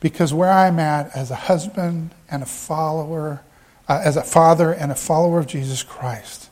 Because 0.00 0.32
where 0.32 0.52
I'm 0.52 0.78
at 0.78 1.14
as 1.16 1.30
a 1.32 1.34
husband 1.34 2.14
and 2.30 2.44
a 2.44 2.46
follower, 2.46 3.42
uh, 3.88 4.00
as 4.04 4.16
a 4.16 4.22
father 4.22 4.72
and 4.72 4.92
a 4.92 4.94
follower 4.94 5.40
of 5.40 5.48
Jesus 5.48 5.82
Christ, 5.82 6.48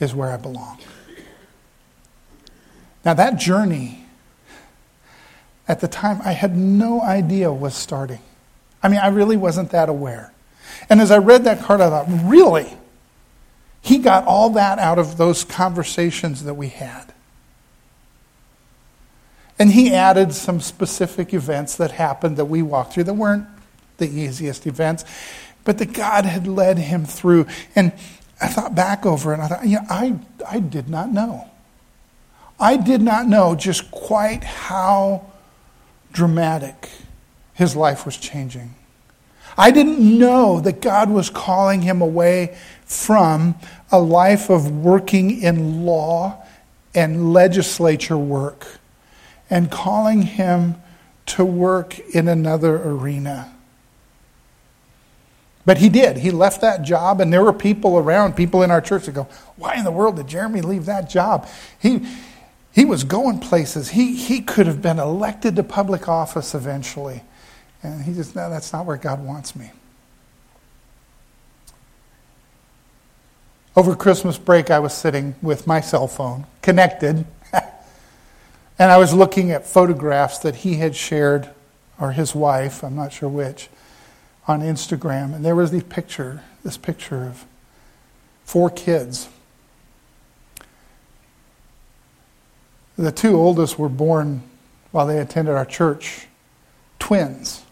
is 0.00 0.12
where 0.12 0.32
I 0.32 0.36
belong. 0.36 0.80
Now, 3.04 3.14
that 3.14 3.38
journey 3.38 4.06
at 5.68 5.80
the 5.80 5.88
time, 5.88 6.20
I 6.24 6.32
had 6.32 6.56
no 6.56 7.00
idea 7.00 7.52
was 7.52 7.74
starting. 7.74 8.20
I 8.82 8.88
mean, 8.88 9.00
I 9.00 9.08
really 9.08 9.36
wasn't 9.36 9.70
that 9.70 9.88
aware. 9.88 10.32
And 10.88 11.00
as 11.00 11.10
I 11.10 11.18
read 11.18 11.44
that 11.44 11.62
card, 11.62 11.80
I 11.80 11.88
thought, 11.88 12.06
really? 12.24 12.72
He 13.80 13.98
got 13.98 14.26
all 14.26 14.50
that 14.50 14.78
out 14.78 14.98
of 14.98 15.16
those 15.16 15.44
conversations 15.44 16.44
that 16.44 16.54
we 16.54 16.68
had. 16.68 17.12
And 19.58 19.70
he 19.70 19.94
added 19.94 20.32
some 20.32 20.60
specific 20.60 21.32
events 21.32 21.76
that 21.76 21.92
happened 21.92 22.36
that 22.38 22.46
we 22.46 22.62
walked 22.62 22.94
through 22.94 23.04
that 23.04 23.14
weren't 23.14 23.46
the 23.98 24.08
easiest 24.08 24.66
events, 24.66 25.04
but 25.64 25.78
that 25.78 25.92
God 25.92 26.24
had 26.24 26.46
led 26.46 26.78
him 26.78 27.04
through. 27.04 27.46
And 27.76 27.92
I 28.40 28.48
thought 28.48 28.74
back 28.74 29.06
over 29.06 29.32
it 29.32 29.34
and 29.34 29.42
I 29.42 29.46
thought, 29.46 29.66
you 29.66 29.76
know, 29.76 29.86
I, 29.88 30.18
I 30.48 30.60
did 30.60 30.88
not 30.88 31.10
know. 31.10 31.48
I 32.58 32.76
did 32.76 33.02
not 33.02 33.26
know 33.26 33.54
just 33.54 33.90
quite 33.90 34.44
how 34.44 35.26
dramatic 36.12 36.90
his 37.54 37.74
life 37.74 38.04
was 38.04 38.16
changing. 38.16 38.74
I 39.56 39.70
didn't 39.70 40.00
know 40.18 40.60
that 40.60 40.80
God 40.80 41.10
was 41.10 41.30
calling 41.30 41.82
him 41.82 42.00
away 42.00 42.56
from 42.84 43.54
a 43.90 43.98
life 43.98 44.50
of 44.50 44.70
working 44.70 45.42
in 45.42 45.84
law 45.84 46.44
and 46.94 47.32
legislature 47.32 48.18
work 48.18 48.78
and 49.50 49.70
calling 49.70 50.22
him 50.22 50.76
to 51.26 51.44
work 51.44 51.98
in 52.14 52.28
another 52.28 52.76
arena. 52.76 53.52
But 55.66 55.78
he 55.78 55.88
did. 55.88 56.18
He 56.18 56.30
left 56.30 56.60
that 56.60 56.82
job, 56.82 57.20
and 57.20 57.32
there 57.32 57.42
were 57.42 57.52
people 57.52 57.96
around, 57.96 58.34
people 58.34 58.62
in 58.62 58.70
our 58.70 58.80
church 58.80 59.06
that 59.06 59.12
go, 59.12 59.28
Why 59.56 59.76
in 59.76 59.84
the 59.84 59.90
world 59.90 60.16
did 60.16 60.26
Jeremy 60.26 60.60
leave 60.60 60.84
that 60.86 61.08
job? 61.08 61.48
He, 61.78 62.06
he 62.74 62.84
was 62.84 63.04
going 63.04 63.38
places. 63.38 63.90
He, 63.90 64.16
he 64.16 64.40
could 64.40 64.66
have 64.66 64.82
been 64.82 64.98
elected 64.98 65.54
to 65.56 65.62
public 65.62 66.08
office 66.08 66.54
eventually. 66.54 67.22
And 67.84 68.02
he 68.02 68.12
just, 68.12 68.34
no, 68.34 68.50
that's 68.50 68.72
not 68.72 68.84
where 68.84 68.96
God 68.96 69.24
wants 69.24 69.54
me. 69.54 69.70
Over 73.76 73.94
Christmas 73.94 74.38
break, 74.38 74.70
I 74.70 74.80
was 74.80 74.92
sitting 74.92 75.36
with 75.40 75.66
my 75.66 75.80
cell 75.80 76.08
phone, 76.08 76.46
connected, 76.62 77.24
and 77.52 78.90
I 78.90 78.98
was 78.98 79.12
looking 79.12 79.50
at 79.52 79.66
photographs 79.66 80.38
that 80.38 80.56
he 80.56 80.74
had 80.74 80.96
shared, 80.96 81.50
or 82.00 82.12
his 82.12 82.34
wife, 82.34 82.82
I'm 82.82 82.96
not 82.96 83.12
sure 83.12 83.28
which, 83.28 83.68
on 84.48 84.62
Instagram. 84.62 85.34
And 85.34 85.44
there 85.44 85.56
was 85.56 85.70
the 85.70 85.82
picture, 85.82 86.42
this 86.64 86.76
picture 86.76 87.24
of 87.24 87.44
four 88.44 88.70
kids 88.70 89.28
The 92.96 93.12
two 93.12 93.36
oldest 93.36 93.78
were 93.78 93.88
born 93.88 94.42
while 94.92 95.06
they 95.06 95.18
attended 95.18 95.54
our 95.54 95.64
church, 95.64 96.26
twins. 96.98 97.62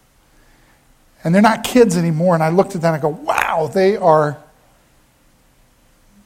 And 1.23 1.33
they're 1.33 1.41
not 1.41 1.63
kids 1.63 1.95
anymore. 1.95 2.33
And 2.33 2.43
I 2.43 2.49
looked 2.49 2.75
at 2.75 2.81
them 2.81 2.93
and 2.93 2.99
I 2.99 3.01
go, 3.01 3.09
wow, 3.09 3.71
they 3.73 3.95
are 3.95 4.37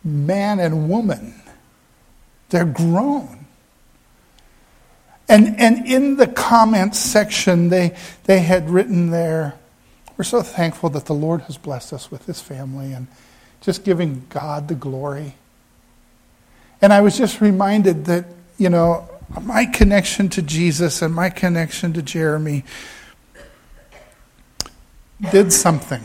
man 0.03 0.59
and 0.59 0.89
woman. 0.89 1.35
They're 2.49 2.65
grown. 2.65 3.45
And, 5.29 5.59
and 5.59 5.85
in 5.85 6.15
the 6.15 6.27
comments 6.27 6.97
section, 6.97 7.69
they, 7.69 7.95
they 8.23 8.39
had 8.39 8.69
written 8.69 9.11
there, 9.11 9.55
we're 10.17 10.23
so 10.23 10.41
thankful 10.41 10.89
that 10.91 11.05
the 11.05 11.13
Lord 11.13 11.41
has 11.41 11.57
blessed 11.57 11.93
us 11.93 12.09
with 12.09 12.25
this 12.25 12.41
family 12.41 12.93
and 12.93 13.07
just 13.61 13.83
giving 13.83 14.25
God 14.29 14.67
the 14.67 14.75
glory. 14.75 15.35
And 16.81 16.93
I 16.93 17.01
was 17.01 17.17
just 17.17 17.41
reminded 17.41 18.05
that 18.05 18.25
you 18.57 18.69
know, 18.69 19.09
my 19.41 19.65
connection 19.65 20.29
to 20.29 20.41
Jesus 20.41 21.01
and 21.01 21.13
my 21.13 21.29
connection 21.29 21.93
to 21.93 22.01
Jeremy 22.01 22.63
did 25.31 25.51
something 25.51 26.03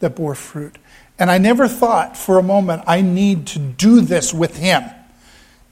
that 0.00 0.16
bore 0.16 0.34
fruit. 0.34 0.76
And 1.18 1.30
I 1.30 1.38
never 1.38 1.66
thought 1.66 2.16
for 2.16 2.38
a 2.38 2.42
moment 2.42 2.82
I 2.86 3.00
need 3.00 3.46
to 3.48 3.58
do 3.58 4.00
this 4.00 4.34
with 4.34 4.58
him. 4.58 4.84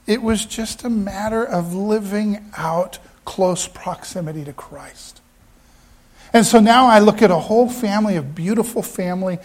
It 0.07 0.23
was 0.23 0.45
just 0.47 0.85
a 0.85 0.91
matter 0.91 1.45
of 1.45 1.75
living 1.75 2.51
out 2.57 2.99
close 3.25 3.67
proximity 3.67 4.45
to 4.45 4.53
Christ. 4.53 5.21
And 6.33 6.45
so 6.45 6.61
now 6.61 6.87
I 6.87 6.99
look 6.99 7.23
at 7.23 7.31
a 7.31 7.39
whole 7.39 7.69
family, 7.69 8.17
a 8.17 8.23
beautiful 8.23 8.83
family, 8.83 9.39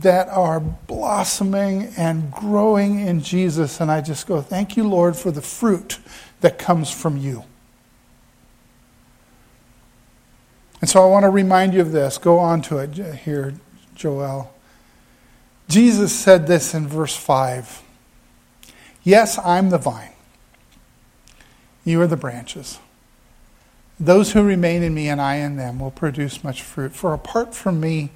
that 0.00 0.28
are 0.28 0.60
blossoming 0.60 1.92
and 1.96 2.30
growing 2.30 3.00
in 3.00 3.22
Jesus. 3.22 3.80
And 3.80 3.90
I 3.90 4.00
just 4.00 4.26
go, 4.26 4.40
Thank 4.40 4.76
you, 4.76 4.86
Lord, 4.86 5.16
for 5.16 5.30
the 5.30 5.42
fruit 5.42 5.98
that 6.40 6.58
comes 6.58 6.90
from 6.90 7.16
you. 7.16 7.44
And 10.80 10.90
so 10.90 11.02
I 11.02 11.06
want 11.06 11.24
to 11.24 11.30
remind 11.30 11.74
you 11.74 11.80
of 11.80 11.92
this. 11.92 12.18
Go 12.18 12.38
on 12.38 12.62
to 12.62 12.78
it 12.78 12.94
here, 12.94 13.54
Joel. 13.94 14.52
Jesus 15.68 16.14
said 16.14 16.46
this 16.46 16.74
in 16.74 16.86
verse 16.86 17.16
5 17.16 17.82
Yes, 19.02 19.38
I'm 19.38 19.70
the 19.70 19.78
vine, 19.78 20.12
you 21.84 22.00
are 22.00 22.06
the 22.06 22.16
branches. 22.16 22.78
Those 23.98 24.32
who 24.32 24.42
remain 24.42 24.82
in 24.82 24.92
me 24.92 25.08
and 25.08 25.22
I 25.22 25.36
in 25.36 25.56
them 25.56 25.78
will 25.78 25.90
produce 25.90 26.44
much 26.44 26.60
fruit. 26.60 26.92
For 26.92 27.14
apart 27.14 27.54
from 27.54 27.80
me, 27.80 28.10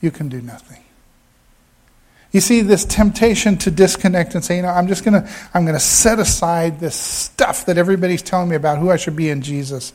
you 0.00 0.10
can 0.10 0.28
do 0.28 0.40
nothing. 0.40 0.82
You 2.32 2.40
see 2.40 2.60
this 2.60 2.84
temptation 2.84 3.56
to 3.58 3.70
disconnect 3.70 4.34
and 4.34 4.44
say, 4.44 4.56
you 4.56 4.62
know, 4.62 4.68
I'm 4.68 4.88
just 4.88 5.04
going 5.04 5.22
to 5.22 5.30
I'm 5.54 5.64
going 5.64 5.74
to 5.74 5.80
set 5.80 6.18
aside 6.18 6.80
this 6.80 6.94
stuff 6.94 7.66
that 7.66 7.78
everybody's 7.78 8.22
telling 8.22 8.48
me 8.48 8.56
about 8.56 8.78
who 8.78 8.90
I 8.90 8.96
should 8.96 9.16
be 9.16 9.30
in 9.30 9.40
Jesus 9.42 9.92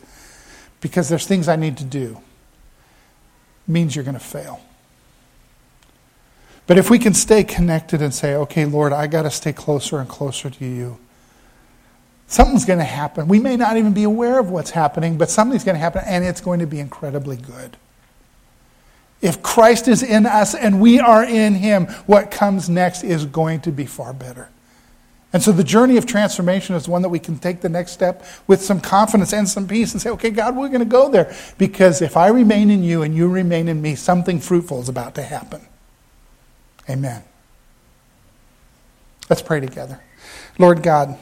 because 0.79 1.09
there's 1.09 1.27
things 1.27 1.47
I 1.47 1.55
need 1.55 1.77
to 1.77 1.83
do. 1.83 2.19
means 3.67 3.95
you're 3.95 4.05
going 4.05 4.17
to 4.17 4.19
fail. 4.19 4.61
But 6.67 6.77
if 6.77 6.89
we 6.89 6.99
can 6.99 7.13
stay 7.13 7.43
connected 7.43 8.01
and 8.01 8.13
say, 8.13 8.33
okay, 8.33 8.65
Lord, 8.65 8.93
I 8.93 9.07
got 9.07 9.23
to 9.23 9.29
stay 9.31 9.53
closer 9.53 9.99
and 9.99 10.07
closer 10.07 10.49
to 10.49 10.65
you, 10.65 10.97
something's 12.27 12.65
going 12.65 12.79
to 12.79 12.85
happen. 12.85 13.27
We 13.27 13.39
may 13.39 13.57
not 13.57 13.77
even 13.77 13.93
be 13.93 14.03
aware 14.03 14.39
of 14.39 14.49
what's 14.49 14.71
happening, 14.71 15.17
but 15.17 15.29
something's 15.29 15.63
going 15.63 15.75
to 15.75 15.79
happen, 15.79 16.03
and 16.05 16.23
it's 16.23 16.41
going 16.41 16.59
to 16.59 16.67
be 16.67 16.79
incredibly 16.79 17.35
good. 17.35 17.77
If 19.21 19.43
Christ 19.43 19.87
is 19.87 20.01
in 20.01 20.25
us 20.25 20.55
and 20.55 20.81
we 20.81 20.99
are 20.99 21.23
in 21.23 21.53
him, 21.55 21.85
what 22.07 22.31
comes 22.31 22.69
next 22.69 23.03
is 23.03 23.25
going 23.25 23.61
to 23.61 23.71
be 23.71 23.85
far 23.85 24.13
better. 24.13 24.49
And 25.33 25.41
so 25.41 25.51
the 25.51 25.63
journey 25.63 25.95
of 25.97 26.05
transformation 26.05 26.75
is 26.75 26.87
one 26.87 27.03
that 27.03 27.09
we 27.09 27.19
can 27.19 27.37
take 27.37 27.61
the 27.61 27.69
next 27.69 27.91
step 27.91 28.25
with 28.47 28.61
some 28.61 28.81
confidence 28.81 29.31
and 29.31 29.47
some 29.47 29.67
peace 29.67 29.93
and 29.93 30.01
say, 30.01 30.09
okay, 30.09 30.29
God, 30.29 30.57
we're 30.57 30.67
going 30.67 30.79
to 30.79 30.85
go 30.85 31.09
there. 31.09 31.33
Because 31.57 32.01
if 32.01 32.17
I 32.17 32.27
remain 32.27 32.69
in 32.69 32.83
you 32.83 33.03
and 33.03 33.15
you 33.15 33.29
remain 33.29 33.69
in 33.69 33.81
me, 33.81 33.95
something 33.95 34.39
fruitful 34.39 34.81
is 34.81 34.89
about 34.89 35.15
to 35.15 35.21
happen. 35.21 35.61
Amen. 36.89 37.23
Let's 39.29 39.41
pray 39.41 39.61
together. 39.61 40.01
Lord 40.57 40.83
God, 40.83 41.17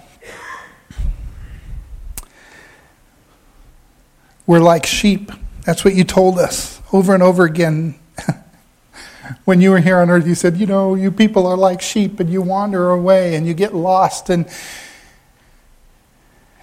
we're 4.47 4.59
like 4.59 4.87
sheep. 4.87 5.31
That's 5.65 5.85
what 5.85 5.93
you 5.93 6.03
told 6.03 6.39
us 6.39 6.78
over 6.91 7.13
and 7.13 7.23
over 7.23 7.43
again 7.45 7.99
when 9.45 9.61
you 9.61 9.71
were 9.71 9.79
here 9.79 9.97
on 9.97 10.09
earth, 10.09 10.27
you 10.27 10.35
said, 10.35 10.57
you 10.57 10.65
know, 10.65 10.95
you 10.95 11.11
people 11.11 11.45
are 11.47 11.57
like 11.57 11.81
sheep 11.81 12.19
and 12.19 12.29
you 12.29 12.41
wander 12.41 12.89
away 12.89 13.35
and 13.35 13.47
you 13.47 13.53
get 13.53 13.73
lost 13.73 14.29
and 14.29 14.47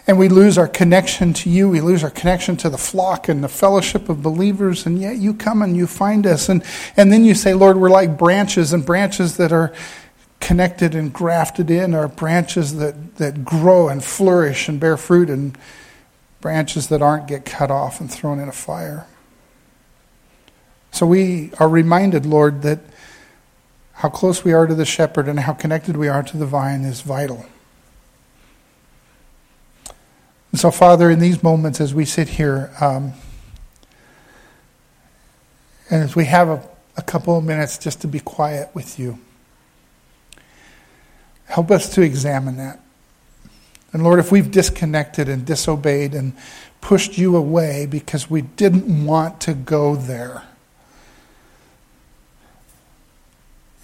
and 0.06 0.18
we 0.18 0.28
lose 0.28 0.56
our 0.56 0.68
connection 0.68 1.32
to 1.34 1.50
you. 1.50 1.68
We 1.68 1.80
lose 1.80 2.04
our 2.04 2.10
connection 2.10 2.56
to 2.58 2.70
the 2.70 2.78
flock 2.78 3.28
and 3.28 3.42
the 3.42 3.48
fellowship 3.48 4.08
of 4.08 4.22
believers. 4.22 4.86
And 4.86 5.00
yet 5.00 5.16
you 5.16 5.34
come 5.34 5.62
and 5.62 5.76
you 5.76 5.88
find 5.88 6.26
us. 6.26 6.48
And, 6.48 6.62
and 6.96 7.12
then 7.12 7.24
you 7.24 7.34
say, 7.34 7.54
Lord, 7.54 7.76
we're 7.76 7.90
like 7.90 8.16
branches, 8.16 8.72
and 8.72 8.86
branches 8.86 9.36
that 9.38 9.50
are 9.50 9.72
connected 10.38 10.94
and 10.94 11.12
grafted 11.12 11.70
in 11.70 11.92
are 11.92 12.06
branches 12.06 12.76
that, 12.76 13.16
that 13.16 13.44
grow 13.44 13.88
and 13.88 14.04
flourish 14.04 14.68
and 14.68 14.78
bear 14.78 14.96
fruit, 14.96 15.28
and 15.28 15.58
branches 16.40 16.86
that 16.88 17.02
aren't 17.02 17.26
get 17.26 17.44
cut 17.44 17.72
off 17.72 18.00
and 18.00 18.08
thrown 18.08 18.38
in 18.38 18.48
a 18.48 18.52
fire. 18.52 19.06
So 20.90 21.06
we 21.06 21.52
are 21.58 21.68
reminded, 21.68 22.24
Lord, 22.24 22.62
that 22.62 22.80
how 23.92 24.08
close 24.08 24.44
we 24.44 24.52
are 24.52 24.66
to 24.66 24.74
the 24.74 24.84
shepherd 24.84 25.28
and 25.28 25.40
how 25.40 25.52
connected 25.52 25.96
we 25.96 26.08
are 26.08 26.22
to 26.22 26.36
the 26.36 26.46
vine 26.46 26.84
is 26.84 27.00
vital. 27.00 27.46
And 30.52 30.60
so, 30.60 30.70
Father, 30.70 31.10
in 31.10 31.18
these 31.18 31.42
moments 31.42 31.80
as 31.80 31.92
we 31.92 32.04
sit 32.04 32.28
here, 32.28 32.70
um, 32.80 33.12
and 35.90 36.02
as 36.02 36.16
we 36.16 36.24
have 36.24 36.48
a, 36.48 36.66
a 36.96 37.02
couple 37.02 37.36
of 37.36 37.44
minutes 37.44 37.78
just 37.78 38.00
to 38.00 38.08
be 38.08 38.20
quiet 38.20 38.70
with 38.74 38.98
you, 38.98 39.18
help 41.44 41.70
us 41.70 41.90
to 41.94 42.02
examine 42.02 42.56
that. 42.56 42.80
And 43.92 44.02
Lord, 44.02 44.18
if 44.18 44.32
we've 44.32 44.50
disconnected 44.50 45.28
and 45.28 45.44
disobeyed 45.44 46.14
and 46.14 46.34
pushed 46.80 47.16
you 47.16 47.36
away 47.36 47.86
because 47.86 48.28
we 48.28 48.42
didn't 48.42 49.06
want 49.06 49.40
to 49.42 49.54
go 49.54 49.94
there, 49.94 50.45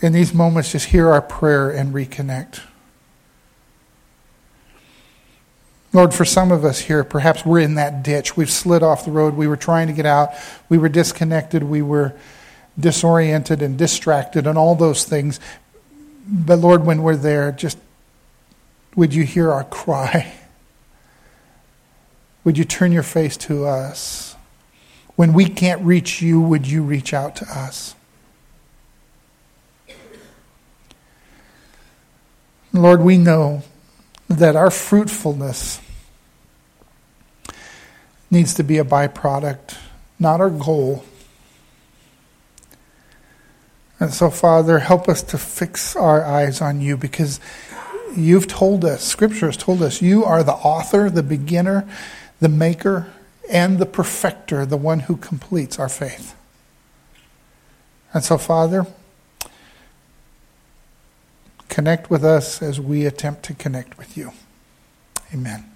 in 0.03 0.12
these 0.12 0.34
moments, 0.34 0.72
just 0.72 0.86
hear 0.86 1.09
our 1.09 1.22
prayer 1.22 1.70
and 1.70 1.94
reconnect. 1.94 2.61
Lord, 5.92 6.12
for 6.12 6.24
some 6.24 6.50
of 6.50 6.64
us 6.64 6.80
here, 6.80 7.05
perhaps 7.05 7.44
we're 7.46 7.61
in 7.61 7.74
that 7.74 8.03
ditch. 8.03 8.36
We've 8.36 8.50
slid 8.50 8.82
off 8.82 9.05
the 9.05 9.11
road. 9.11 9.34
We 9.34 9.46
were 9.46 9.57
trying 9.57 9.86
to 9.88 9.92
get 9.92 10.07
out. 10.07 10.30
We 10.68 10.78
were 10.78 10.88
disconnected. 10.88 11.62
We 11.62 11.82
were 11.82 12.14
disoriented 12.78 13.62
and 13.62 13.78
distracted 13.78 14.46
and 14.46 14.57
all 14.59 14.74
those 14.74 15.05
things. 15.05 15.38
But 16.26 16.59
Lord, 16.59 16.84
when 16.84 17.03
we're 17.03 17.16
there, 17.16 17.53
just 17.53 17.78
would 18.96 19.14
you 19.14 19.24
hear 19.24 19.50
our 19.50 19.64
cry? 19.64 20.32
Would 22.44 22.59
you 22.59 22.64
turn 22.64 22.90
your 22.90 23.05
face 23.05 23.36
to 23.36 23.66
us? 23.66 24.34
When 25.14 25.32
we 25.32 25.44
can't 25.44 25.80
reach 25.82 26.20
you, 26.20 26.40
would 26.40 26.66
you 26.66 26.82
reach 26.82 27.14
out 27.14 27.36
to 27.36 27.44
us? 27.44 27.94
Lord, 32.73 33.03
we 33.03 33.18
know 33.18 33.62
that 34.29 34.57
our 34.57 34.70
fruitfulness 34.70 35.81
needs 38.31 38.55
to 38.55 38.64
be 38.64 38.79
a 38.79 38.85
byproduct, 38.85 39.77
not 40.18 40.41
our 40.41 40.49
goal. 40.49 41.05
And 44.01 44.12
so, 44.12 44.31
Father, 44.31 44.79
help 44.79 45.07
us 45.07 45.23
to 45.25 45.39
fix 45.39 45.95
our 45.95 46.25
eyes 46.25 46.62
on 46.62 46.81
you 46.81 46.97
because 46.97 47.41
you've 48.16 48.49
told 48.49 48.87
us, 48.87 49.05
Scripture 49.05 49.47
has 49.47 49.57
told 49.59 49.83
us, 49.83 50.01
you 50.01 50.25
are 50.25 50.43
the 50.43 50.53
author, 50.53 51.11
the 51.11 51.23
beginner, 51.23 51.87
the 52.41 52.49
maker, 52.49 53.12
and 53.51 53.79
the 53.79 53.87
perfecter, 53.87 54.64
the 54.64 54.79
one 54.79 55.01
who 55.01 55.16
completes 55.16 55.79
our 55.79 55.91
faith. 55.91 56.35
And 58.14 58.25
so, 58.25 58.39
Father, 58.39 58.87
Connect 61.73 62.11
with 62.11 62.23
us 62.23 62.61
as 62.61 62.79
we 62.79 63.07
attempt 63.07 63.45
to 63.45 63.55
connect 63.55 63.97
with 63.97 64.14
you. 64.14 64.33
Amen. 65.33 65.72